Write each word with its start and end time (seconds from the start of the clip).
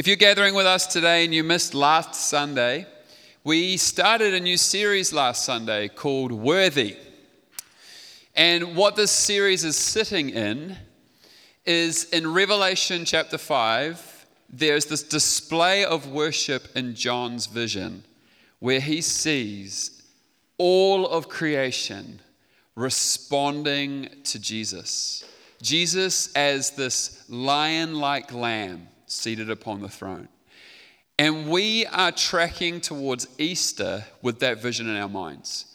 If 0.00 0.06
you're 0.06 0.16
gathering 0.16 0.54
with 0.54 0.64
us 0.64 0.86
today 0.86 1.26
and 1.26 1.34
you 1.34 1.44
missed 1.44 1.74
last 1.74 2.14
Sunday, 2.14 2.86
we 3.44 3.76
started 3.76 4.32
a 4.32 4.40
new 4.40 4.56
series 4.56 5.12
last 5.12 5.44
Sunday 5.44 5.88
called 5.88 6.32
Worthy. 6.32 6.96
And 8.34 8.76
what 8.76 8.96
this 8.96 9.10
series 9.10 9.62
is 9.62 9.76
sitting 9.76 10.30
in 10.30 10.78
is 11.66 12.04
in 12.04 12.32
Revelation 12.32 13.04
chapter 13.04 13.36
5, 13.36 14.24
there's 14.48 14.86
this 14.86 15.02
display 15.02 15.84
of 15.84 16.10
worship 16.10 16.74
in 16.74 16.94
John's 16.94 17.44
vision 17.44 18.02
where 18.58 18.80
he 18.80 19.02
sees 19.02 20.02
all 20.56 21.06
of 21.06 21.28
creation 21.28 22.22
responding 22.74 24.08
to 24.24 24.38
Jesus. 24.38 25.24
Jesus 25.60 26.32
as 26.32 26.70
this 26.70 27.22
lion 27.28 27.96
like 27.96 28.32
lamb 28.32 28.88
seated 29.10 29.50
upon 29.50 29.80
the 29.80 29.88
throne. 29.88 30.28
And 31.18 31.50
we 31.50 31.84
are 31.86 32.12
tracking 32.12 32.80
towards 32.80 33.28
Easter 33.38 34.04
with 34.22 34.40
that 34.40 34.62
vision 34.62 34.88
in 34.88 34.96
our 34.96 35.08
minds. 35.08 35.66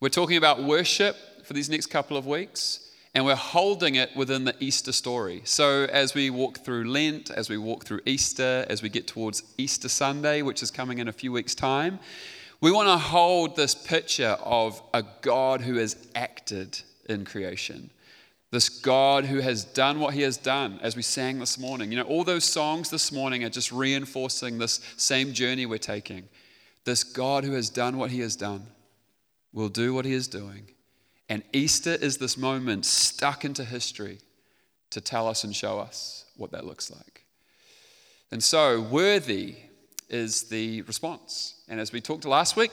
We're 0.00 0.08
talking 0.08 0.36
about 0.36 0.62
worship 0.62 1.16
for 1.44 1.52
these 1.52 1.68
next 1.68 1.86
couple 1.86 2.16
of 2.16 2.26
weeks, 2.26 2.90
and 3.14 3.24
we're 3.24 3.34
holding 3.34 3.96
it 3.96 4.14
within 4.14 4.44
the 4.44 4.54
Easter 4.60 4.92
story. 4.92 5.42
So, 5.44 5.84
as 5.90 6.14
we 6.14 6.30
walk 6.30 6.58
through 6.58 6.84
Lent, 6.84 7.30
as 7.30 7.48
we 7.48 7.58
walk 7.58 7.84
through 7.84 8.00
Easter, 8.06 8.66
as 8.68 8.82
we 8.82 8.88
get 8.88 9.06
towards 9.06 9.42
Easter 9.58 9.88
Sunday, 9.88 10.42
which 10.42 10.62
is 10.62 10.70
coming 10.70 10.98
in 10.98 11.08
a 11.08 11.12
few 11.12 11.32
weeks' 11.32 11.54
time, 11.54 11.98
we 12.60 12.70
want 12.70 12.88
to 12.88 12.96
hold 12.96 13.56
this 13.56 13.74
picture 13.74 14.36
of 14.42 14.80
a 14.92 15.04
God 15.22 15.60
who 15.60 15.74
has 15.74 15.96
acted 16.14 16.80
in 17.08 17.24
creation. 17.24 17.90
This 18.54 18.68
God 18.68 19.24
who 19.24 19.40
has 19.40 19.64
done 19.64 19.98
what 19.98 20.14
he 20.14 20.22
has 20.22 20.36
done, 20.36 20.78
as 20.80 20.94
we 20.94 21.02
sang 21.02 21.40
this 21.40 21.58
morning. 21.58 21.90
You 21.90 21.98
know, 21.98 22.04
all 22.04 22.22
those 22.22 22.44
songs 22.44 22.88
this 22.88 23.10
morning 23.10 23.42
are 23.42 23.48
just 23.48 23.72
reinforcing 23.72 24.58
this 24.58 24.78
same 24.96 25.32
journey 25.32 25.66
we're 25.66 25.78
taking. 25.78 26.28
This 26.84 27.02
God 27.02 27.42
who 27.42 27.54
has 27.54 27.68
done 27.68 27.96
what 27.96 28.12
he 28.12 28.20
has 28.20 28.36
done 28.36 28.68
will 29.52 29.68
do 29.68 29.92
what 29.92 30.04
he 30.04 30.12
is 30.12 30.28
doing. 30.28 30.70
And 31.28 31.42
Easter 31.52 31.94
is 31.94 32.18
this 32.18 32.36
moment 32.36 32.86
stuck 32.86 33.44
into 33.44 33.64
history 33.64 34.20
to 34.90 35.00
tell 35.00 35.26
us 35.26 35.42
and 35.42 35.52
show 35.52 35.80
us 35.80 36.24
what 36.36 36.52
that 36.52 36.64
looks 36.64 36.92
like. 36.92 37.24
And 38.30 38.40
so, 38.40 38.80
worthy 38.80 39.56
is 40.08 40.44
the 40.44 40.82
response. 40.82 41.60
And 41.66 41.80
as 41.80 41.92
we 41.92 42.00
talked 42.00 42.24
last 42.24 42.54
week, 42.54 42.70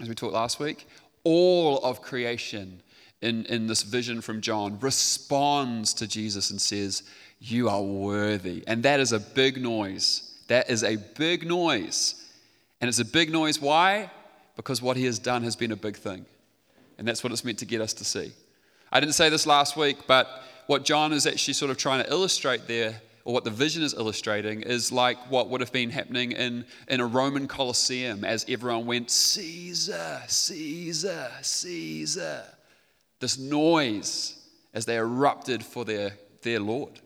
as 0.00 0.08
we 0.08 0.14
talked 0.14 0.34
last 0.34 0.60
week, 0.60 0.86
all 1.24 1.78
of 1.78 2.02
creation 2.02 2.82
in, 3.22 3.46
in 3.46 3.68
this 3.68 3.82
vision 3.82 4.20
from 4.20 4.40
John 4.40 4.78
responds 4.80 5.94
to 5.94 6.06
Jesus 6.06 6.50
and 6.50 6.60
says, 6.60 7.04
You 7.40 7.68
are 7.68 7.82
worthy. 7.82 8.64
And 8.66 8.82
that 8.82 9.00
is 9.00 9.12
a 9.12 9.20
big 9.20 9.62
noise. 9.62 10.36
That 10.48 10.68
is 10.68 10.82
a 10.82 10.96
big 10.96 11.46
noise. 11.46 12.16
And 12.80 12.88
it's 12.88 12.98
a 12.98 13.04
big 13.04 13.30
noise. 13.30 13.60
Why? 13.60 14.10
Because 14.56 14.82
what 14.82 14.96
he 14.96 15.04
has 15.06 15.18
done 15.18 15.44
has 15.44 15.56
been 15.56 15.72
a 15.72 15.76
big 15.76 15.96
thing. 15.96 16.26
And 16.98 17.06
that's 17.06 17.22
what 17.24 17.32
it's 17.32 17.44
meant 17.44 17.58
to 17.60 17.64
get 17.64 17.80
us 17.80 17.94
to 17.94 18.04
see. 18.04 18.32
I 18.90 19.00
didn't 19.00 19.14
say 19.14 19.30
this 19.30 19.46
last 19.46 19.76
week, 19.76 19.98
but 20.06 20.28
what 20.66 20.84
John 20.84 21.12
is 21.12 21.26
actually 21.26 21.54
sort 21.54 21.70
of 21.70 21.78
trying 21.78 22.04
to 22.04 22.10
illustrate 22.10 22.66
there, 22.66 23.00
or 23.24 23.32
what 23.32 23.44
the 23.44 23.50
vision 23.50 23.82
is 23.82 23.94
illustrating, 23.94 24.62
is 24.62 24.92
like 24.92 25.16
what 25.30 25.48
would 25.48 25.60
have 25.60 25.72
been 25.72 25.90
happening 25.90 26.32
in, 26.32 26.66
in 26.88 27.00
a 27.00 27.06
Roman 27.06 27.46
Colosseum 27.46 28.24
as 28.24 28.44
everyone 28.48 28.84
went, 28.84 29.10
Caesar, 29.10 30.22
Caesar, 30.26 31.30
Caesar 31.40 32.44
this 33.22 33.38
noise 33.38 34.36
as 34.74 34.84
they 34.84 34.96
erupted 34.96 35.64
for 35.64 35.86
their, 35.86 36.12
their 36.42 36.60
Lord. 36.60 37.00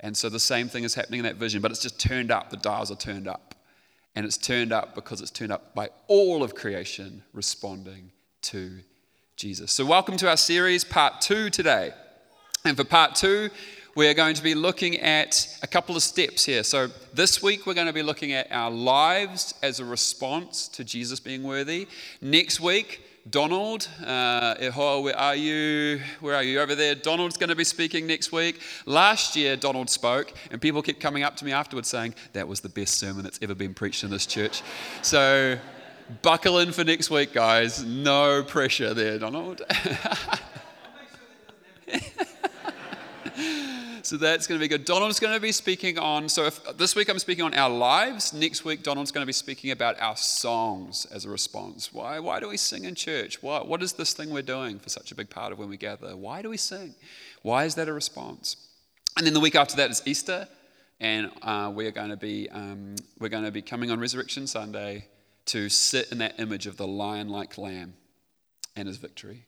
And 0.00 0.14
so 0.14 0.28
the 0.28 0.40
same 0.40 0.68
thing 0.68 0.84
is 0.84 0.94
happening 0.94 1.20
in 1.20 1.24
that 1.24 1.36
vision, 1.36 1.62
but 1.62 1.70
it's 1.70 1.80
just 1.80 1.98
turned 1.98 2.30
up. 2.30 2.50
The 2.50 2.58
dials 2.58 2.90
are 2.90 2.96
turned 2.96 3.26
up. 3.26 3.54
And 4.14 4.26
it's 4.26 4.36
turned 4.36 4.72
up 4.72 4.94
because 4.94 5.20
it's 5.20 5.30
turned 5.30 5.52
up 5.52 5.74
by 5.74 5.90
all 6.08 6.42
of 6.42 6.54
creation 6.54 7.22
responding 7.32 8.10
to 8.42 8.80
Jesus. 9.36 9.72
So, 9.72 9.84
welcome 9.84 10.16
to 10.16 10.28
our 10.28 10.36
series, 10.36 10.84
part 10.84 11.20
two 11.20 11.50
today. 11.50 11.92
And 12.64 12.76
for 12.76 12.84
part 12.84 13.14
two, 13.14 13.50
we 13.94 14.08
are 14.08 14.14
going 14.14 14.34
to 14.34 14.42
be 14.42 14.54
looking 14.54 14.98
at 15.00 15.58
a 15.62 15.66
couple 15.66 15.94
of 15.94 16.02
steps 16.02 16.44
here. 16.44 16.62
So, 16.62 16.88
this 17.12 17.42
week 17.42 17.66
we're 17.66 17.74
going 17.74 17.86
to 17.86 17.92
be 17.92 18.02
looking 18.02 18.32
at 18.32 18.50
our 18.50 18.70
lives 18.70 19.54
as 19.62 19.80
a 19.80 19.84
response 19.84 20.66
to 20.68 20.84
Jesus 20.84 21.20
being 21.20 21.42
worthy. 21.42 21.86
Next 22.22 22.58
week, 22.58 23.05
Donald, 23.28 23.88
uh, 24.04 24.54
where 25.00 25.18
are 25.18 25.34
you? 25.34 26.00
Where 26.20 26.36
are 26.36 26.44
you? 26.44 26.60
Over 26.60 26.76
there. 26.76 26.94
Donald's 26.94 27.36
going 27.36 27.48
to 27.48 27.56
be 27.56 27.64
speaking 27.64 28.06
next 28.06 28.30
week. 28.30 28.60
Last 28.84 29.34
year, 29.34 29.56
Donald 29.56 29.90
spoke, 29.90 30.32
and 30.52 30.60
people 30.60 30.80
kept 30.80 31.00
coming 31.00 31.24
up 31.24 31.34
to 31.36 31.44
me 31.44 31.50
afterwards 31.50 31.88
saying, 31.88 32.14
That 32.34 32.46
was 32.46 32.60
the 32.60 32.68
best 32.68 32.94
sermon 32.98 33.24
that's 33.24 33.40
ever 33.42 33.54
been 33.54 33.74
preached 33.74 34.04
in 34.04 34.10
this 34.10 34.26
church. 34.26 34.62
So, 35.02 35.58
buckle 36.22 36.60
in 36.60 36.70
for 36.70 36.84
next 36.84 37.10
week, 37.10 37.32
guys. 37.32 37.84
No 37.84 38.44
pressure 38.44 38.94
there, 38.94 39.18
Donald. 39.18 39.60
So 44.16 44.20
that's 44.20 44.46
going 44.46 44.58
to 44.58 44.64
be 44.64 44.68
good. 44.68 44.86
Donald's 44.86 45.20
going 45.20 45.34
to 45.34 45.40
be 45.40 45.52
speaking 45.52 45.98
on, 45.98 46.30
so 46.30 46.46
if, 46.46 46.78
this 46.78 46.96
week 46.96 47.10
I'm 47.10 47.18
speaking 47.18 47.44
on 47.44 47.52
our 47.52 47.68
lives. 47.68 48.32
Next 48.32 48.64
week, 48.64 48.82
Donald's 48.82 49.12
going 49.12 49.20
to 49.20 49.26
be 49.26 49.32
speaking 49.34 49.72
about 49.72 50.00
our 50.00 50.16
songs 50.16 51.06
as 51.12 51.26
a 51.26 51.28
response. 51.28 51.92
Why, 51.92 52.18
why 52.18 52.40
do 52.40 52.48
we 52.48 52.56
sing 52.56 52.86
in 52.86 52.94
church? 52.94 53.42
Why, 53.42 53.58
what 53.58 53.82
is 53.82 53.92
this 53.92 54.14
thing 54.14 54.30
we're 54.30 54.40
doing 54.40 54.78
for 54.78 54.88
such 54.88 55.12
a 55.12 55.14
big 55.14 55.28
part 55.28 55.52
of 55.52 55.58
when 55.58 55.68
we 55.68 55.76
gather? 55.76 56.16
Why 56.16 56.40
do 56.40 56.48
we 56.48 56.56
sing? 56.56 56.94
Why 57.42 57.66
is 57.66 57.74
that 57.74 57.88
a 57.88 57.92
response? 57.92 58.56
And 59.18 59.26
then 59.26 59.34
the 59.34 59.40
week 59.40 59.54
after 59.54 59.76
that 59.76 59.90
is 59.90 60.00
Easter, 60.06 60.48
and 60.98 61.30
uh, 61.42 61.70
we 61.74 61.86
are 61.86 61.90
going 61.90 62.08
to 62.08 62.16
be 62.16 62.48
um, 62.48 62.96
we're 63.18 63.28
going 63.28 63.44
to 63.44 63.52
be 63.52 63.60
coming 63.60 63.90
on 63.90 64.00
Resurrection 64.00 64.46
Sunday 64.46 65.08
to 65.46 65.68
sit 65.68 66.10
in 66.10 66.16
that 66.18 66.40
image 66.40 66.66
of 66.66 66.78
the 66.78 66.86
lion-like 66.86 67.58
lamb 67.58 67.92
and 68.76 68.88
his 68.88 68.96
victory. 68.96 69.44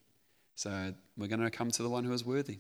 So 0.56 0.92
we're 1.16 1.28
going 1.28 1.40
to 1.40 1.50
come 1.50 1.70
to 1.70 1.82
the 1.82 1.88
one 1.88 2.04
who 2.04 2.12
is 2.12 2.22
worthy. 2.22 2.58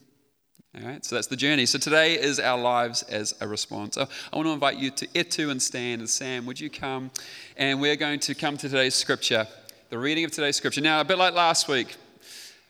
All 0.80 0.88
right, 0.88 1.04
so 1.04 1.16
that's 1.16 1.26
the 1.26 1.36
journey. 1.36 1.66
So 1.66 1.76
today 1.78 2.14
is 2.14 2.38
our 2.38 2.58
lives 2.58 3.02
as 3.04 3.34
a 3.40 3.48
response. 3.48 3.98
I 3.98 4.06
want 4.32 4.46
to 4.46 4.52
invite 4.52 4.76
you 4.76 4.90
to 4.92 5.06
Etu 5.08 5.50
and 5.50 5.60
Stan 5.60 5.98
and 5.98 6.08
Sam. 6.08 6.46
Would 6.46 6.60
you 6.60 6.70
come? 6.70 7.10
And 7.56 7.80
we're 7.80 7.96
going 7.96 8.20
to 8.20 8.34
come 8.34 8.56
to 8.58 8.68
today's 8.68 8.94
scripture, 8.94 9.48
the 9.90 9.98
reading 9.98 10.24
of 10.24 10.30
today's 10.30 10.56
scripture. 10.56 10.80
Now, 10.80 11.00
a 11.00 11.04
bit 11.04 11.18
like 11.18 11.34
last 11.34 11.66
week, 11.66 11.96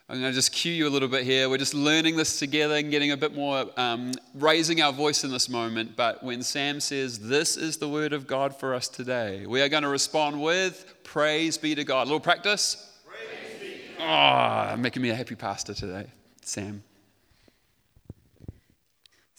I'm 0.08 0.20
going 0.20 0.32
to 0.32 0.34
just 0.34 0.52
cue 0.52 0.72
you 0.72 0.88
a 0.88 0.90
little 0.90 1.08
bit 1.08 1.24
here. 1.24 1.50
We're 1.50 1.58
just 1.58 1.74
learning 1.74 2.16
this 2.16 2.38
together 2.38 2.76
and 2.76 2.90
getting 2.90 3.12
a 3.12 3.16
bit 3.16 3.34
more, 3.34 3.66
um, 3.76 4.12
raising 4.34 4.80
our 4.80 4.92
voice 4.92 5.24
in 5.24 5.30
this 5.30 5.50
moment. 5.50 5.94
But 5.94 6.24
when 6.24 6.42
Sam 6.42 6.80
says, 6.80 7.18
This 7.18 7.58
is 7.58 7.76
the 7.76 7.90
word 7.90 8.14
of 8.14 8.26
God 8.26 8.56
for 8.56 8.74
us 8.74 8.88
today, 8.88 9.44
we 9.44 9.60
are 9.60 9.68
going 9.68 9.82
to 9.82 9.90
respond 9.90 10.40
with, 10.40 10.94
Praise 11.04 11.58
be 11.58 11.74
to 11.74 11.84
God. 11.84 12.04
A 12.04 12.04
little 12.04 12.20
practice? 12.20 12.90
Praise 13.06 13.60
be. 13.60 14.02
Oh, 14.02 14.76
making 14.78 15.02
me 15.02 15.10
a 15.10 15.14
happy 15.14 15.34
pastor 15.34 15.74
today, 15.74 16.06
Sam. 16.40 16.82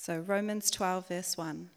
So, 0.02 0.20
Romans 0.20 0.72
12, 0.72 1.10
verse 1.10 1.38
1. 1.38 1.70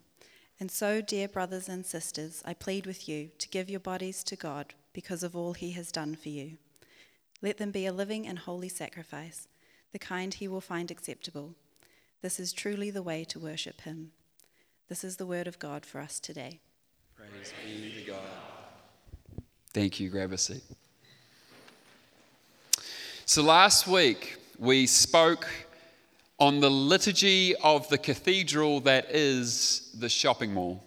And 0.61 0.71
so, 0.71 1.01
dear 1.01 1.27
brothers 1.27 1.69
and 1.69 1.85
sisters, 1.85 2.41
I 2.47 2.55
plead 2.55 2.87
with 2.87 3.09
you 3.09 3.31
to 3.39 3.49
give 3.49 3.69
your 3.69 3.81
bodies 3.81 4.23
to 4.23 4.37
God 4.37 4.75
because 4.93 5.25
of 5.25 5.35
all 5.35 5.55
he 5.55 5.73
has 5.73 5.91
done 5.91 6.15
for 6.15 6.29
you. 6.29 6.59
Let 7.43 7.59
them 7.59 7.73
be 7.73 7.85
a 7.85 7.93
living 7.93 8.29
and 8.29 8.39
holy 8.39 8.69
sacrifice, 8.69 9.49
the 9.91 9.99
kind 9.99 10.33
he 10.33 10.47
will 10.47 10.61
find 10.61 10.89
acceptable. 10.89 11.57
This 12.21 12.39
is 12.39 12.53
truly 12.53 12.93
the 12.93 13.03
way 13.03 13.25
to 13.25 13.41
worship 13.41 13.81
him. 13.81 14.13
This 14.89 15.03
is 15.03 15.17
the 15.17 15.27
word 15.27 15.49
of 15.49 15.59
God 15.59 15.85
for 15.85 16.01
us 16.01 16.21
today. 16.21 16.61
Praise 17.17 17.53
be 17.67 18.05
to 18.05 18.11
God. 18.13 18.21
Thank 19.75 19.99
you. 19.99 20.11
Grab 20.11 20.31
a 20.31 20.39
seat. 20.39 20.63
So, 23.27 23.43
last 23.43 23.89
week 23.89 24.37
we 24.61 24.87
spoke 24.87 25.49
on 26.43 26.59
the 26.59 26.69
liturgy 26.69 27.55
of 27.63 27.89
the 27.89 27.97
cathedral 27.97 28.81
that 28.81 29.09
is 29.13 29.95
the 30.01 30.09
shopping 30.09 30.53
mall. 30.53 30.83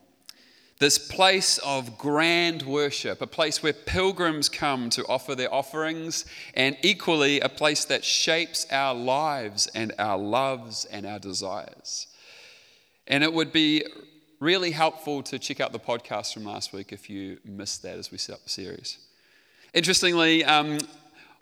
This 0.79 0.97
place 0.97 1.59
of 1.59 1.97
grand 1.97 2.63
worship, 2.63 3.21
a 3.21 3.27
place 3.27 3.63
where 3.63 3.71
pilgrims 3.71 4.49
come 4.49 4.89
to 4.89 5.05
offer 5.05 5.33
their 5.33 5.53
offerings, 5.53 6.25
and 6.55 6.75
equally 6.81 7.39
a 7.39 7.47
place 7.47 7.85
that 7.85 8.03
shapes 8.03 8.67
our 8.69 8.93
lives 8.93 9.67
and 9.73 9.93
our 9.97 10.17
loves 10.17 10.83
and 10.91 11.05
our 11.05 11.19
desires. 11.19 12.07
And 13.07 13.23
it 13.23 13.31
would 13.31 13.53
be 13.53 13.85
really 14.41 14.71
helpful 14.71 15.23
to 15.23 15.39
check 15.39 15.61
out 15.61 15.71
the 15.71 15.79
podcast 15.79 16.33
from 16.33 16.43
last 16.43 16.73
week 16.73 16.91
if 16.91 17.09
you 17.09 17.37
missed 17.45 17.81
that 17.83 17.97
as 17.97 18.11
we 18.11 18.17
set 18.17 18.35
up 18.35 18.43
the 18.43 18.49
series. 18.49 18.97
Interestingly, 19.73 20.43
um, 20.43 20.79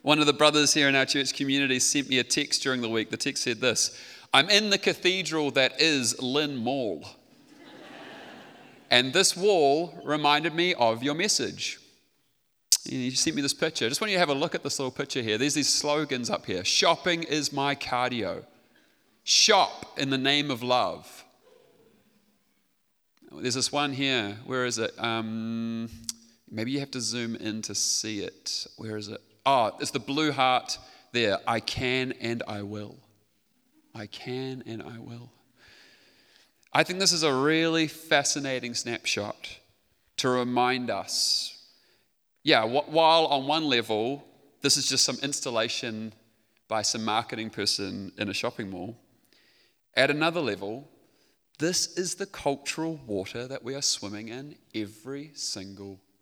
one 0.03 0.19
of 0.19 0.25
the 0.25 0.33
brothers 0.33 0.73
here 0.73 0.89
in 0.89 0.95
our 0.95 1.05
church 1.05 1.33
community 1.33 1.79
sent 1.79 2.09
me 2.09 2.19
a 2.19 2.23
text 2.23 2.61
during 2.61 2.81
the 2.81 2.89
week. 2.89 3.09
The 3.09 3.17
text 3.17 3.41
said 3.41 3.59
this 3.59 3.97
I'm 4.33 4.50
in 4.50 4.69
the 4.69 4.77
cathedral 4.77 5.50
that 5.51 5.81
is 5.81 6.21
Lynn 6.21 6.57
Mall. 6.57 7.05
and 8.91 9.11
this 9.13 9.35
wall 9.35 10.00
reminded 10.05 10.53
me 10.53 10.75
of 10.75 11.01
your 11.01 11.15
message. 11.15 11.79
You 12.83 13.11
sent 13.11 13.38
me 13.38 13.41
this 13.41 13.53
picture. 13.53 13.85
I 13.85 13.89
just 13.89 14.01
want 14.01 14.11
you 14.11 14.17
to 14.17 14.19
have 14.19 14.29
a 14.29 14.33
look 14.33 14.55
at 14.55 14.61
this 14.61 14.77
little 14.77 14.91
picture 14.91 15.21
here. 15.21 15.38
There's 15.38 15.53
these 15.53 15.73
slogans 15.73 16.29
up 16.29 16.45
here 16.45 16.65
Shopping 16.65 17.23
is 17.23 17.53
my 17.53 17.73
cardio. 17.73 18.44
Shop 19.23 19.97
in 19.97 20.09
the 20.09 20.17
name 20.17 20.51
of 20.51 20.61
love. 20.61 21.23
There's 23.31 23.55
this 23.55 23.71
one 23.71 23.94
here. 23.94 24.38
Where 24.45 24.65
is 24.65 24.77
it? 24.79 24.94
Um, 25.00 25.89
maybe 26.51 26.71
you 26.71 26.81
have 26.81 26.91
to 26.91 27.00
zoom 27.00 27.38
in 27.38 27.61
to 27.63 27.73
see 27.73 28.19
it. 28.19 28.67
Where 28.75 28.97
is 28.97 29.07
it? 29.07 29.21
Oh, 29.45 29.72
it's 29.80 29.92
the 29.92 30.00
blue 30.00 30.31
heart 30.31 30.78
there. 31.12 31.38
I 31.48 31.60
can 31.60 32.13
and 32.13 32.44
I 32.48 32.62
will. 32.62 32.98
I 33.94 34.07
can 34.07 34.63
and 34.66 34.81
I 34.81 35.00
will. 35.00 35.31
I 36.72 36.84
think 36.84 37.00
this 37.00 37.12
is 37.12 37.24
a 37.24 37.34
really 37.34 37.88
fascinating 37.88 38.74
snapshot 38.74 39.60
to 40.18 40.30
remind 40.30 40.90
us. 40.90 41.63
Yeah, 42.44 42.63
while 42.63 43.28
on 43.28 43.48
one 43.48 43.66
level, 43.66 44.25
this 44.62 44.75
is 44.75 44.88
just 44.88 45.04
some 45.04 45.18
installation 45.22 46.13
by 46.68 46.81
some 46.81 47.06
marketing 47.06 47.50
person 47.50 48.12
in 48.18 48.30
a 48.30 48.34
shopping 48.34 48.69
mall, 48.69 48.98
at 49.96 50.10
another 50.10 50.39
level, 50.39 50.89
this 51.60 51.96
is 51.98 52.16
the 52.16 52.25
cultural 52.25 53.00
water 53.06 53.48
that 53.48 53.63
we 53.63 53.75
are 53.75 53.81
swimming 53.81 54.30
in 54.30 54.56
every 54.74 55.31
single 55.36 55.96
day. 55.96 56.12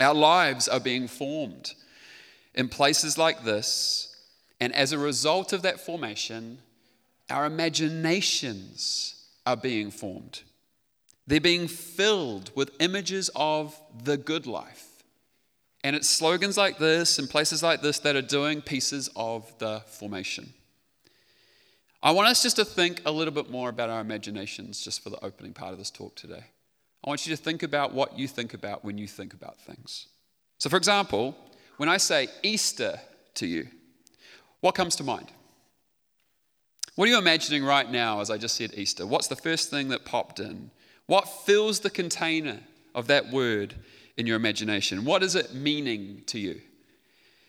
Our 0.00 0.14
lives 0.14 0.68
are 0.68 0.80
being 0.80 1.08
formed 1.08 1.74
in 2.54 2.68
places 2.68 3.18
like 3.18 3.44
this, 3.44 4.16
and 4.60 4.74
as 4.74 4.92
a 4.92 4.98
result 4.98 5.52
of 5.52 5.62
that 5.62 5.80
formation, 5.80 6.58
our 7.30 7.46
imaginations 7.46 9.14
are 9.44 9.56
being 9.56 9.90
formed. 9.90 10.42
They're 11.26 11.40
being 11.40 11.68
filled 11.68 12.50
with 12.54 12.70
images 12.80 13.30
of 13.36 13.78
the 14.02 14.16
good 14.16 14.46
life. 14.46 14.86
And 15.84 15.94
it's 15.94 16.08
slogans 16.08 16.56
like 16.56 16.78
this 16.78 17.18
and 17.18 17.28
places 17.28 17.62
like 17.62 17.82
this 17.82 17.98
that 18.00 18.16
are 18.16 18.22
doing 18.22 18.62
pieces 18.62 19.10
of 19.14 19.56
the 19.58 19.80
formation. 19.86 20.52
I 22.02 22.12
want 22.12 22.28
us 22.28 22.42
just 22.42 22.56
to 22.56 22.64
think 22.64 23.02
a 23.04 23.12
little 23.12 23.34
bit 23.34 23.50
more 23.50 23.68
about 23.68 23.90
our 23.90 24.00
imaginations 24.00 24.80
just 24.80 25.02
for 25.02 25.10
the 25.10 25.22
opening 25.24 25.52
part 25.52 25.72
of 25.72 25.78
this 25.78 25.90
talk 25.90 26.14
today. 26.14 26.44
I 27.04 27.10
want 27.10 27.26
you 27.26 27.36
to 27.36 27.42
think 27.42 27.62
about 27.62 27.92
what 27.92 28.18
you 28.18 28.26
think 28.26 28.54
about 28.54 28.84
when 28.84 28.98
you 28.98 29.06
think 29.06 29.32
about 29.34 29.58
things. 29.60 30.08
So, 30.58 30.68
for 30.68 30.76
example, 30.76 31.36
when 31.76 31.88
I 31.88 31.96
say 31.96 32.28
Easter 32.42 33.00
to 33.34 33.46
you, 33.46 33.68
what 34.60 34.74
comes 34.74 34.96
to 34.96 35.04
mind? 35.04 35.30
What 36.96 37.06
are 37.06 37.12
you 37.12 37.18
imagining 37.18 37.64
right 37.64 37.88
now 37.88 38.20
as 38.20 38.28
I 38.28 38.38
just 38.38 38.56
said 38.56 38.74
Easter? 38.74 39.06
What's 39.06 39.28
the 39.28 39.36
first 39.36 39.70
thing 39.70 39.88
that 39.88 40.04
popped 40.04 40.40
in? 40.40 40.72
What 41.06 41.28
fills 41.28 41.80
the 41.80 41.90
container 41.90 42.58
of 42.92 43.06
that 43.06 43.30
word 43.30 43.76
in 44.16 44.26
your 44.26 44.34
imagination? 44.34 45.04
What 45.04 45.22
is 45.22 45.36
it 45.36 45.54
meaning 45.54 46.22
to 46.26 46.40
you? 46.40 46.60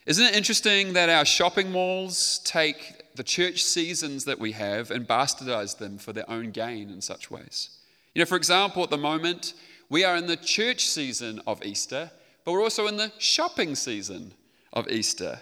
Isn't 0.05 0.25
it 0.25 0.35
interesting 0.35 0.93
that 0.93 1.09
our 1.09 1.25
shopping 1.25 1.71
malls 1.71 2.41
take 2.45 3.15
the 3.15 3.23
church 3.23 3.63
seasons 3.63 4.25
that 4.25 4.39
we 4.39 4.51
have 4.51 4.91
and 4.91 5.07
bastardize 5.07 5.79
them 5.79 5.97
for 5.97 6.13
their 6.13 6.29
own 6.29 6.51
gain 6.51 6.89
in 6.89 7.01
such 7.01 7.31
ways? 7.31 7.78
You 8.13 8.21
know, 8.21 8.25
for 8.25 8.37
example, 8.37 8.83
at 8.83 8.89
the 8.89 8.97
moment, 8.97 9.53
we 9.89 10.03
are 10.03 10.15
in 10.15 10.27
the 10.27 10.37
church 10.37 10.85
season 10.85 11.41
of 11.45 11.63
Easter, 11.63 12.11
but 12.43 12.51
we're 12.51 12.63
also 12.63 12.87
in 12.87 12.97
the 12.97 13.11
shopping 13.17 13.75
season 13.75 14.33
of 14.73 14.89
Easter. 14.89 15.39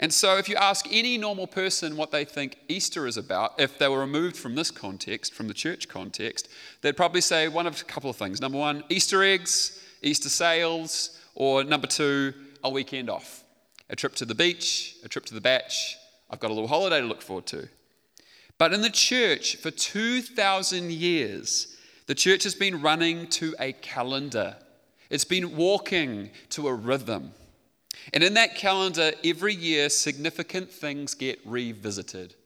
And 0.00 0.12
so, 0.12 0.36
if 0.36 0.48
you 0.48 0.56
ask 0.56 0.86
any 0.90 1.16
normal 1.16 1.46
person 1.46 1.96
what 1.96 2.10
they 2.10 2.24
think 2.24 2.56
Easter 2.68 3.06
is 3.06 3.16
about, 3.16 3.60
if 3.60 3.78
they 3.78 3.88
were 3.88 4.00
removed 4.00 4.36
from 4.36 4.54
this 4.54 4.70
context, 4.70 5.32
from 5.32 5.48
the 5.48 5.54
church 5.54 5.88
context, 5.88 6.48
they'd 6.80 6.96
probably 6.96 7.20
say 7.20 7.46
one 7.46 7.66
of 7.66 7.80
a 7.80 7.84
couple 7.84 8.10
of 8.10 8.16
things. 8.16 8.40
Number 8.40 8.58
one, 8.58 8.82
Easter 8.88 9.22
eggs, 9.22 9.80
Easter 10.02 10.28
sales, 10.28 11.20
or 11.34 11.62
number 11.62 11.86
two, 11.86 12.34
a 12.64 12.70
weekend 12.70 13.08
off. 13.08 13.44
A 13.90 13.96
trip 13.96 14.14
to 14.16 14.24
the 14.24 14.34
beach, 14.34 14.96
a 15.04 15.08
trip 15.08 15.24
to 15.26 15.34
the 15.34 15.40
batch. 15.40 15.96
I've 16.30 16.40
got 16.40 16.50
a 16.50 16.54
little 16.54 16.68
holiday 16.68 17.00
to 17.00 17.06
look 17.06 17.22
forward 17.22 17.46
to. 17.46 17.68
But 18.62 18.72
in 18.72 18.80
the 18.80 18.90
church, 18.90 19.56
for 19.56 19.72
2,000 19.72 20.92
years, 20.92 21.76
the 22.06 22.14
church 22.14 22.44
has 22.44 22.54
been 22.54 22.80
running 22.80 23.26
to 23.30 23.56
a 23.58 23.72
calendar. 23.72 24.54
It's 25.10 25.24
been 25.24 25.56
walking 25.56 26.30
to 26.50 26.68
a 26.68 26.72
rhythm. 26.72 27.32
And 28.14 28.22
in 28.22 28.34
that 28.34 28.54
calendar, 28.54 29.10
every 29.24 29.52
year, 29.52 29.88
significant 29.88 30.70
things 30.70 31.14
get 31.14 31.40
revisited. 31.44 32.36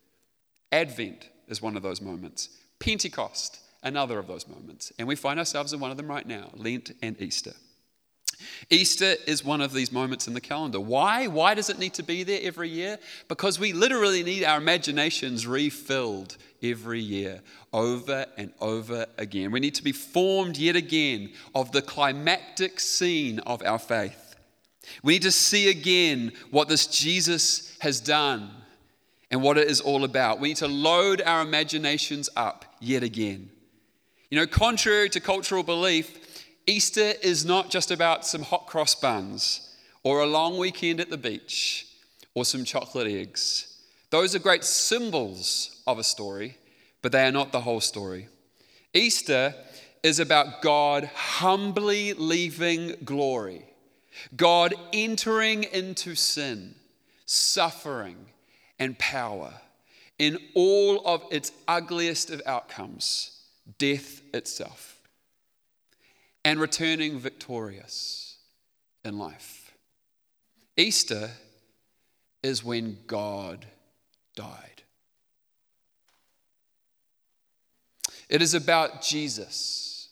Advent 0.73 1.29
is 1.49 1.61
one 1.61 1.77
of 1.77 1.83
those 1.83 2.01
moments, 2.01 2.49
Pentecost, 2.79 3.61
another 3.83 4.19
of 4.19 4.27
those 4.27 4.49
moments. 4.49 4.95
And 4.99 5.07
we 5.07 5.17
find 5.17 5.39
ourselves 5.39 5.75
in 5.75 5.81
one 5.81 5.91
of 5.91 5.99
them 5.99 6.09
right 6.09 6.27
now 6.27 6.49
Lent 6.55 6.93
and 7.03 7.21
Easter. 7.21 7.53
Easter 8.71 9.15
is 9.27 9.45
one 9.45 9.61
of 9.61 9.73
these 9.73 9.93
moments 9.93 10.27
in 10.27 10.35
the 10.35 10.41
calendar. 10.41 10.81
Why? 10.81 11.27
Why 11.27 11.55
does 11.55 11.71
it 11.71 11.79
need 11.79 11.95
to 11.95 12.03
be 12.03 12.23
there 12.23 12.41
every 12.43 12.69
year? 12.69 12.99
Because 13.29 13.59
we 13.59 13.73
literally 13.73 14.23
need 14.23 14.45
our 14.45 14.59
imaginations 14.59 15.47
refilled 15.47 16.37
every 16.63 17.01
year, 17.01 17.41
over 17.73 18.27
and 18.37 18.53
over 18.61 19.07
again. 19.19 19.51
We 19.51 19.61
need 19.61 19.75
to 19.77 19.85
be 19.85 19.93
formed 19.93 20.57
yet 20.57 20.77
again 20.77 21.33
of 21.55 21.73
the 21.73 21.83
climactic 21.83 22.81
scene 22.81 23.39
of 23.41 23.63
our 23.63 23.79
faith. 23.79 24.35
We 25.03 25.15
need 25.15 25.23
to 25.23 25.33
see 25.33 25.69
again 25.69 26.33
what 26.51 26.69
this 26.69 26.87
Jesus 26.87 27.77
has 27.81 28.01
done 28.01 28.51
and 29.31 29.43
what 29.43 29.59
it 29.59 29.69
is 29.69 29.81
all 29.81 30.05
about. 30.05 30.41
We 30.41 30.49
need 30.49 30.59
to 30.59 30.69
load 30.69 31.21
our 31.23 31.43
imaginations 31.43 32.29
up 32.37 32.65
yet 32.81 33.03
again. 33.03 33.51
You 34.31 34.39
know, 34.39 34.47
contrary 34.47 35.09
to 35.11 35.21
cultural 35.21 35.63
belief, 35.63 36.26
Easter 36.67 37.13
is 37.23 37.45
not 37.45 37.71
just 37.71 37.91
about 37.91 38.27
some 38.27 38.43
hot 38.43 38.67
cross 38.67 38.95
buns 38.95 39.75
or 40.03 40.21
a 40.21 40.27
long 40.27 40.59
weekend 40.59 41.01
at 41.01 41.11
the 41.11 41.17
beach 41.17 41.87
or 42.35 42.45
some 42.45 42.65
chocolate 42.65 43.07
eggs. 43.07 43.81
Those 44.11 44.35
are 44.35 44.41
great 44.41 44.65
symbols 44.65 45.83
of 45.87 45.99
a 45.99 46.05
story, 46.05 46.59
but 47.03 47.13
they 47.13 47.27
are 47.27 47.33
not 47.33 47.53
the 47.53 47.61
whole 47.61 47.81
story. 47.81 48.29
Easter 48.93 49.55
is 50.03 50.21
about 50.21 50.63
God 50.63 51.05
humbly 51.15 52.13
leaving 52.15 52.95
glory, 53.05 53.65
God 54.37 54.75
entering 54.93 55.65
into 55.65 56.15
sin, 56.15 56.75
suffering, 57.27 58.17
and 58.79 58.99
power 58.99 59.55
in 60.19 60.39
all 60.55 61.05
of 61.07 61.23
its 61.31 61.53
ugliest 61.69 62.31
of 62.31 62.43
outcomes 62.47 63.41
death 63.79 64.23
itself, 64.33 64.96
and 66.47 66.61
returning 66.61 67.19
victorious 67.19 68.37
in 69.05 69.19
life. 69.19 69.75
Easter 70.77 71.31
is 72.41 72.63
when 72.63 72.99
God 73.09 73.67
died. 74.37 74.83
It 78.29 78.43
is 78.43 78.55
about 78.55 79.03
Jesus 79.03 80.09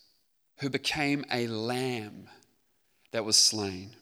who 0.58 0.68
became 0.68 1.24
a 1.30 1.46
lamb 1.46 2.26
that 3.12 3.24
was 3.24 3.36
slain. 3.36 3.94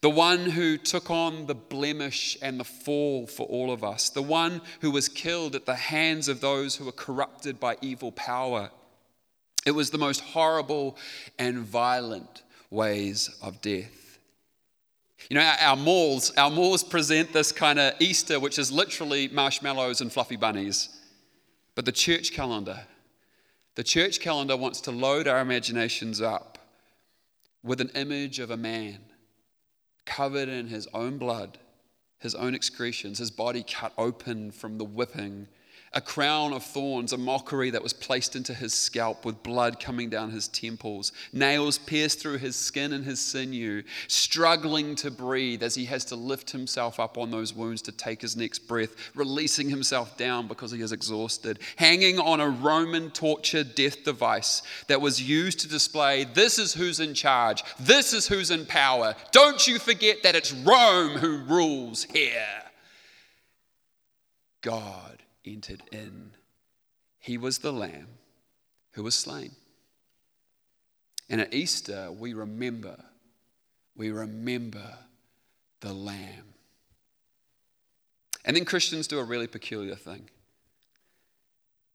The 0.00 0.10
one 0.10 0.50
who 0.50 0.76
took 0.76 1.12
on 1.12 1.46
the 1.46 1.54
blemish 1.54 2.36
and 2.42 2.58
the 2.58 2.64
fall 2.64 3.28
for 3.28 3.46
all 3.46 3.70
of 3.70 3.84
us. 3.84 4.10
The 4.10 4.20
one 4.20 4.62
who 4.80 4.90
was 4.90 5.08
killed 5.08 5.54
at 5.54 5.64
the 5.64 5.76
hands 5.76 6.26
of 6.26 6.40
those 6.40 6.74
who 6.74 6.84
were 6.86 6.90
corrupted 6.90 7.60
by 7.60 7.76
evil 7.80 8.10
power. 8.10 8.72
It 9.64 9.72
was 9.72 9.90
the 9.90 9.98
most 9.98 10.20
horrible 10.20 10.96
and 11.38 11.58
violent 11.58 12.42
ways 12.70 13.30
of 13.42 13.60
death. 13.60 14.18
You 15.30 15.36
know, 15.36 15.54
our 15.60 15.76
malls, 15.76 16.32
our 16.36 16.50
malls 16.50 16.84
present 16.84 17.32
this 17.32 17.50
kind 17.50 17.78
of 17.78 17.94
Easter, 17.98 18.38
which 18.38 18.58
is 18.58 18.70
literally 18.70 19.28
marshmallows 19.28 20.00
and 20.00 20.12
fluffy 20.12 20.36
bunnies. 20.36 20.90
But 21.74 21.86
the 21.86 21.92
church 21.92 22.32
calendar, 22.32 22.80
the 23.74 23.84
church 23.84 24.20
calendar 24.20 24.56
wants 24.56 24.82
to 24.82 24.90
load 24.90 25.26
our 25.26 25.40
imaginations 25.40 26.20
up 26.20 26.58
with 27.62 27.80
an 27.80 27.90
image 27.94 28.38
of 28.38 28.50
a 28.50 28.56
man 28.56 28.98
covered 30.04 30.50
in 30.50 30.68
his 30.68 30.86
own 30.92 31.16
blood, 31.16 31.58
his 32.18 32.34
own 32.34 32.54
excretions, 32.54 33.18
his 33.18 33.30
body 33.30 33.64
cut 33.66 33.94
open 33.96 34.50
from 34.50 34.76
the 34.76 34.84
whipping 34.84 35.48
a 35.94 36.00
crown 36.00 36.52
of 36.52 36.64
thorns, 36.64 37.12
a 37.12 37.16
mockery 37.16 37.70
that 37.70 37.82
was 37.82 37.92
placed 37.92 38.34
into 38.34 38.52
his 38.52 38.74
scalp 38.74 39.24
with 39.24 39.42
blood 39.44 39.78
coming 39.78 40.10
down 40.10 40.30
his 40.30 40.48
temples, 40.48 41.12
nails 41.32 41.78
pierced 41.78 42.20
through 42.20 42.38
his 42.38 42.56
skin 42.56 42.92
and 42.92 43.04
his 43.04 43.20
sinew, 43.20 43.82
struggling 44.08 44.96
to 44.96 45.10
breathe 45.10 45.62
as 45.62 45.76
he 45.76 45.84
has 45.84 46.04
to 46.04 46.16
lift 46.16 46.50
himself 46.50 46.98
up 46.98 47.16
on 47.16 47.30
those 47.30 47.54
wounds 47.54 47.80
to 47.80 47.92
take 47.92 48.20
his 48.20 48.36
next 48.36 48.60
breath, 48.66 48.94
releasing 49.14 49.70
himself 49.70 50.16
down 50.16 50.48
because 50.48 50.72
he 50.72 50.80
is 50.80 50.90
exhausted, 50.90 51.60
hanging 51.76 52.18
on 52.18 52.40
a 52.40 52.48
Roman 52.48 53.10
torture 53.12 53.62
death 53.62 54.02
device 54.02 54.62
that 54.88 55.00
was 55.00 55.22
used 55.22 55.60
to 55.60 55.68
display 55.68 56.24
this 56.24 56.58
is 56.58 56.74
who's 56.74 56.98
in 56.98 57.14
charge, 57.14 57.62
this 57.78 58.12
is 58.12 58.26
who's 58.26 58.50
in 58.50 58.66
power. 58.66 59.14
Don't 59.30 59.64
you 59.68 59.78
forget 59.78 60.24
that 60.24 60.34
it's 60.34 60.52
Rome 60.52 61.18
who 61.18 61.38
rules 61.44 62.02
here. 62.04 62.62
God 64.60 65.13
entered 65.44 65.82
in. 65.92 66.32
He 67.18 67.38
was 67.38 67.58
the 67.58 67.72
lamb 67.72 68.08
who 68.92 69.02
was 69.02 69.14
slain. 69.14 69.52
And 71.28 71.40
at 71.40 71.54
Easter, 71.54 72.10
we 72.12 72.34
remember, 72.34 72.96
we 73.96 74.10
remember 74.10 74.98
the 75.80 75.92
lamb. 75.92 76.54
And 78.44 78.56
then 78.56 78.64
Christians 78.64 79.06
do 79.06 79.18
a 79.18 79.24
really 79.24 79.46
peculiar 79.46 79.94
thing. 79.94 80.28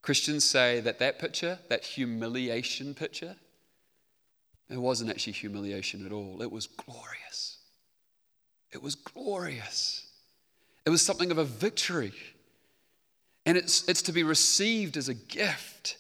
Christians 0.02 0.44
say 0.44 0.80
that 0.80 1.00
that 1.00 1.20
picture, 1.20 1.60
that 1.70 1.84
humiliation 1.86 2.96
picture, 2.96 3.36
it 4.70 4.78
wasn't 4.78 5.10
actually 5.10 5.34
humiliation 5.34 6.06
at 6.06 6.12
all. 6.12 6.42
It 6.42 6.52
was 6.52 6.68
glorious. 6.68 7.58
It 8.72 8.82
was 8.82 8.96
glorious. 8.96 10.06
It 10.86 10.90
was 10.90 11.04
something 11.04 11.32
of 11.32 11.38
a 11.38 11.46
victory. 11.46 12.14
And 13.50 13.58
it's, 13.58 13.90
it's 13.90 14.04
to 14.04 14.12
be 14.12 14.22
received 14.22 14.96
as 14.96 15.10
a 15.10 15.16
gift. 15.16 15.98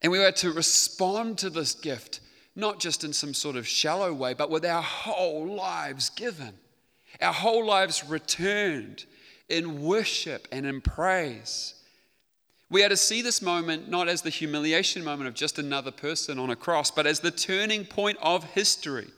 And 0.00 0.10
we 0.10 0.24
are 0.24 0.32
to 0.32 0.50
respond 0.50 1.36
to 1.40 1.50
this 1.50 1.74
gift, 1.74 2.20
not 2.56 2.80
just 2.80 3.04
in 3.04 3.12
some 3.12 3.34
sort 3.34 3.56
of 3.56 3.68
shallow 3.68 4.10
way, 4.14 4.32
but 4.32 4.48
with 4.48 4.64
our 4.64 4.80
whole 4.80 5.54
lives 5.54 6.08
given, 6.08 6.54
our 7.20 7.34
whole 7.34 7.66
lives 7.66 8.08
returned 8.08 9.04
in 9.50 9.82
worship 9.82 10.48
and 10.50 10.64
in 10.64 10.80
praise. 10.80 11.74
We 12.70 12.82
are 12.82 12.88
to 12.88 12.96
see 12.96 13.20
this 13.20 13.42
moment 13.42 13.90
not 13.90 14.08
as 14.08 14.22
the 14.22 14.30
humiliation 14.30 15.04
moment 15.04 15.28
of 15.28 15.34
just 15.34 15.58
another 15.58 15.90
person 15.90 16.38
on 16.38 16.48
a 16.48 16.56
cross, 16.56 16.90
but 16.90 17.06
as 17.06 17.20
the 17.20 17.30
turning 17.30 17.84
point 17.84 18.16
of 18.22 18.44
history, 18.44 19.10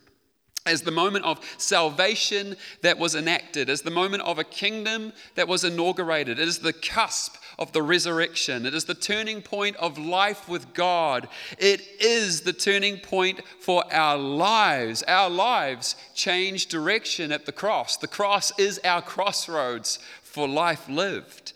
as 0.67 0.83
the 0.83 0.91
moment 0.91 1.25
of 1.25 1.41
salvation 1.59 2.57
that 2.83 2.99
was 2.99 3.15
enacted, 3.15 3.69
as 3.69 3.83
the 3.83 3.91
moment 3.91 4.23
of 4.23 4.39
a 4.39 4.45
kingdom 4.45 5.13
that 5.35 5.49
was 5.49 5.65
inaugurated. 5.65 6.39
It 6.39 6.49
is 6.49 6.61
the 6.61 6.73
cusp 6.73 7.37
of 7.59 7.73
the 7.73 7.83
resurrection. 7.83 8.67
It 8.67 8.75
is 8.75 8.85
the 8.85 8.95
turning 8.95 9.43
point 9.43 9.77
of 9.77 9.99
life 9.99 10.49
with 10.49 10.73
God. 10.75 11.29
It 11.59 11.83
is 12.01 12.43
the 12.43 12.53
turning 12.53 12.99
point 12.99 13.41
for 13.61 13.85
our 13.93 14.17
lives. 14.17 15.03
Our 15.07 15.31
lives 15.31 15.97
change 16.15 16.67
direction 16.67 17.31
at 17.31 17.47
the 17.47 17.53
cross. 17.53 17.97
The 17.97 18.09
cross 18.09 18.59
is 18.59 18.81
our 18.85 19.03
crossroads 19.03 19.99
for 20.23 20.49
life 20.49 20.89
lived. 20.89 21.54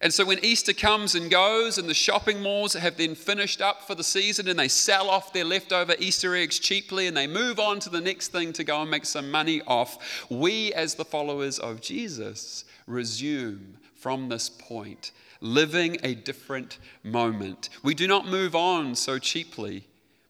And 0.00 0.14
so 0.14 0.24
when 0.24 0.44
Easter 0.44 0.72
comes 0.72 1.14
and 1.14 1.30
goes, 1.30 1.76
and 1.76 1.88
the 1.88 1.94
shopping 1.94 2.40
malls 2.40 2.74
have 2.74 2.96
then 2.96 3.14
finished 3.14 3.60
up 3.60 3.82
for 3.82 3.94
the 3.94 4.04
season, 4.04 4.46
and 4.48 4.58
they 4.58 4.68
sell 4.68 5.10
off 5.10 5.32
their 5.32 5.44
leftover 5.44 5.94
Easter 5.98 6.36
eggs 6.36 6.58
cheaply, 6.58 7.06
and 7.06 7.16
they 7.16 7.26
move 7.26 7.58
on 7.58 7.80
to 7.80 7.90
the 7.90 8.00
next 8.00 8.28
thing 8.28 8.52
to 8.52 8.64
go 8.64 8.82
and 8.82 8.90
make 8.90 9.04
some 9.04 9.30
money 9.30 9.60
off, 9.66 10.26
we, 10.30 10.72
as 10.72 10.94
the 10.94 11.04
followers 11.04 11.58
of 11.58 11.80
Jesus, 11.80 12.64
resume 12.86 13.76
from 13.94 14.28
this 14.28 14.48
point, 14.48 15.10
living 15.40 15.96
a 16.02 16.14
different 16.14 16.78
moment. 17.02 17.68
We 17.82 17.94
do 17.94 18.06
not 18.06 18.26
move 18.26 18.54
on 18.54 18.94
so 18.94 19.18
cheaply. 19.18 19.84